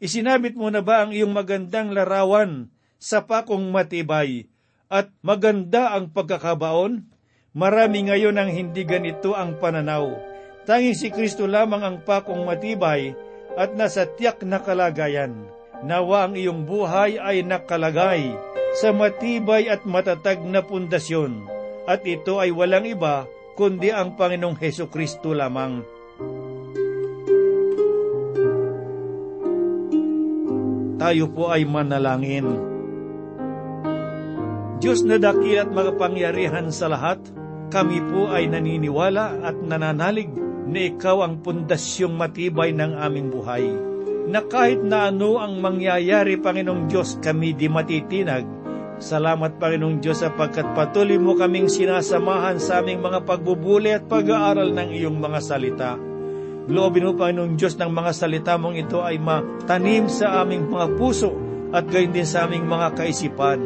Isinabit 0.00 0.56
mo 0.56 0.72
na 0.72 0.80
ba 0.80 1.04
ang 1.04 1.12
iyong 1.12 1.36
magandang 1.36 1.92
larawan 1.92 2.72
sa 2.96 3.28
pakong 3.28 3.68
matibay 3.68 4.48
at 4.88 5.12
maganda 5.20 5.92
ang 5.92 6.08
pagkakabaon? 6.08 7.04
Marami 7.52 8.08
ngayon 8.08 8.40
ang 8.40 8.48
hindi 8.48 8.88
ganito 8.88 9.36
ang 9.36 9.60
pananaw. 9.60 10.16
Tanging 10.64 10.96
si 10.96 11.12
Kristo 11.12 11.44
lamang 11.44 11.84
ang 11.84 11.96
pakong 12.08 12.48
matibay 12.48 13.12
at 13.52 13.76
nasa 13.76 14.08
tiyak 14.08 14.40
na 14.48 14.64
kalagayan. 14.64 15.44
Nawa 15.84 16.24
ang 16.24 16.40
iyong 16.40 16.64
buhay 16.64 17.20
ay 17.20 17.44
nakalagay 17.44 18.32
sa 18.80 18.96
matibay 18.96 19.68
at 19.68 19.84
matatag 19.84 20.40
na 20.40 20.64
pundasyon, 20.64 21.51
at 21.86 22.06
ito 22.06 22.38
ay 22.38 22.54
walang 22.54 22.86
iba 22.86 23.26
kundi 23.58 23.92
ang 23.92 24.16
Panginoong 24.16 24.56
Heso 24.58 24.88
Kristo 24.88 25.36
lamang. 25.36 25.84
Tayo 31.02 31.26
po 31.34 31.50
ay 31.50 31.66
manalangin. 31.66 32.46
Diyos 34.78 35.02
na 35.02 35.18
dakil 35.18 35.62
at 35.62 35.70
makapangyarihan 35.70 36.70
sa 36.70 36.90
lahat, 36.90 37.18
kami 37.74 37.98
po 38.10 38.30
ay 38.30 38.46
naniniwala 38.46 39.42
at 39.42 39.58
nananalig 39.58 40.30
na 40.66 40.90
ikaw 40.90 41.26
ang 41.26 41.42
pundasyong 41.42 42.14
matibay 42.14 42.70
ng 42.70 42.94
aming 42.98 43.34
buhay. 43.34 43.66
Na 44.30 44.46
kahit 44.46 44.78
na 44.86 45.10
ano 45.10 45.42
ang 45.42 45.58
mangyayari, 45.58 46.38
Panginoong 46.38 46.86
Diyos, 46.86 47.18
kami 47.18 47.54
di 47.58 47.66
matitinag. 47.66 48.61
Salamat, 49.02 49.58
Panginoong 49.58 49.98
Diyos, 49.98 50.22
sapagkat 50.22 50.78
patuloy 50.78 51.18
mo 51.18 51.34
kaming 51.34 51.66
sinasamahan 51.66 52.62
sa 52.62 52.78
aming 52.78 53.02
mga 53.02 53.26
pagbubuli 53.26 53.90
at 53.90 54.06
pag-aaral 54.06 54.70
ng 54.70 54.94
iyong 54.94 55.18
mga 55.18 55.38
salita. 55.42 55.98
Loobin 56.70 57.10
mo, 57.10 57.18
Panginoong 57.18 57.58
Diyos, 57.58 57.74
ng 57.74 57.90
mga 57.90 58.14
salita 58.14 58.54
mong 58.54 58.78
ito 58.78 59.02
ay 59.02 59.18
matanim 59.18 60.06
sa 60.06 60.46
aming 60.46 60.70
mga 60.70 60.94
puso 60.94 61.34
at 61.74 61.82
gayon 61.90 62.14
din 62.14 62.22
sa 62.22 62.46
aming 62.46 62.62
mga 62.62 62.94
kaisipan. 62.94 63.58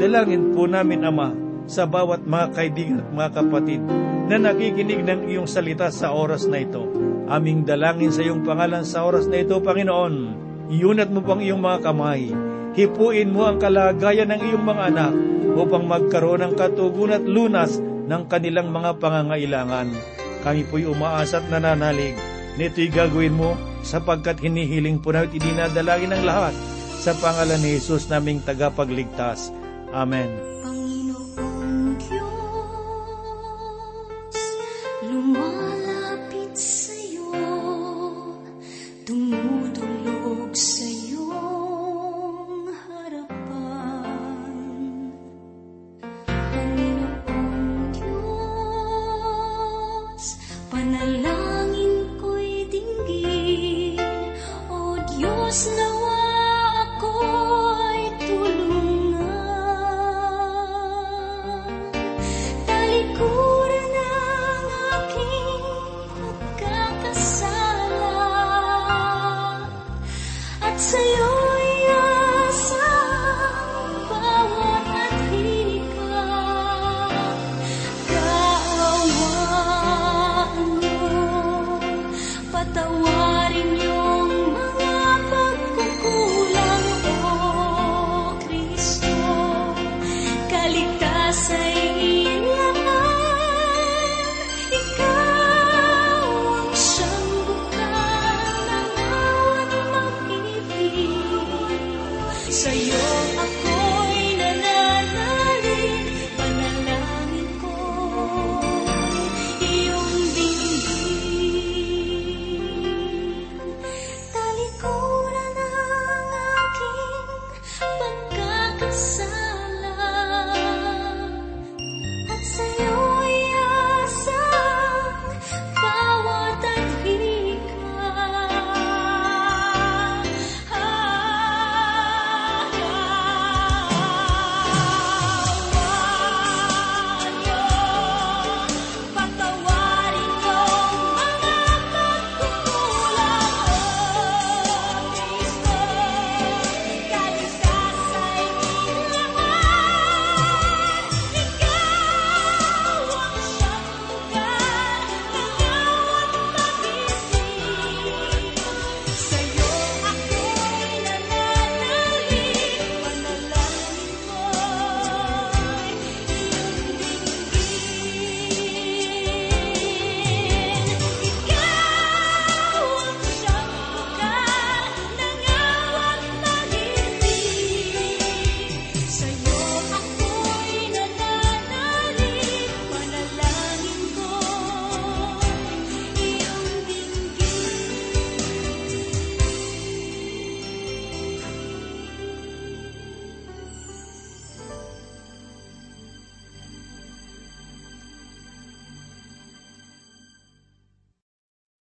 Dalangin 0.00 0.56
po 0.56 0.64
namin, 0.64 1.04
Ama, 1.04 1.36
sa 1.68 1.84
bawat 1.84 2.24
mga 2.24 2.56
kaibigan 2.56 3.04
at 3.04 3.12
mga 3.12 3.30
kapatid 3.44 3.84
na 4.32 4.40
nakikinig 4.40 5.04
ng 5.04 5.28
iyong 5.28 5.44
salita 5.44 5.92
sa 5.92 6.16
oras 6.16 6.48
na 6.48 6.64
ito. 6.64 6.88
Aming 7.28 7.68
dalangin 7.68 8.08
sa 8.08 8.24
iyong 8.24 8.40
pangalan 8.40 8.88
sa 8.88 9.04
oras 9.04 9.28
na 9.28 9.44
ito, 9.44 9.60
Panginoon. 9.60 10.14
Iunat 10.72 11.12
mo 11.12 11.20
pang 11.20 11.44
iyong 11.44 11.60
mga 11.60 11.84
kamay. 11.84 12.47
Hipuin 12.76 13.32
mo 13.32 13.48
ang 13.48 13.56
kalagayan 13.56 14.34
ng 14.34 14.40
iyong 14.42 14.64
mga 14.64 14.82
anak 14.92 15.12
upang 15.54 15.88
magkaroon 15.88 16.44
ng 16.44 16.52
katugon 16.58 17.16
at 17.16 17.24
lunas 17.24 17.80
ng 17.80 18.22
kanilang 18.26 18.68
mga 18.72 19.00
pangangailangan. 19.00 19.88
Kami 20.44 20.62
po'y 20.68 20.88
umaasa 20.88 21.42
at 21.42 21.46
nananalig 21.50 22.14
Nito'y 22.58 22.90
gagawin 22.90 23.38
mo 23.38 23.54
sapagkat 23.86 24.42
hinihiling 24.42 24.98
po 24.98 25.14
namin 25.14 25.30
idinadalangin 25.30 26.10
ng 26.10 26.26
lahat 26.26 26.50
sa 26.98 27.14
pangalan 27.14 27.62
ni 27.62 27.78
Jesus 27.78 28.10
naming 28.10 28.42
tagapagligtas. 28.42 29.54
Amen. 29.94 30.57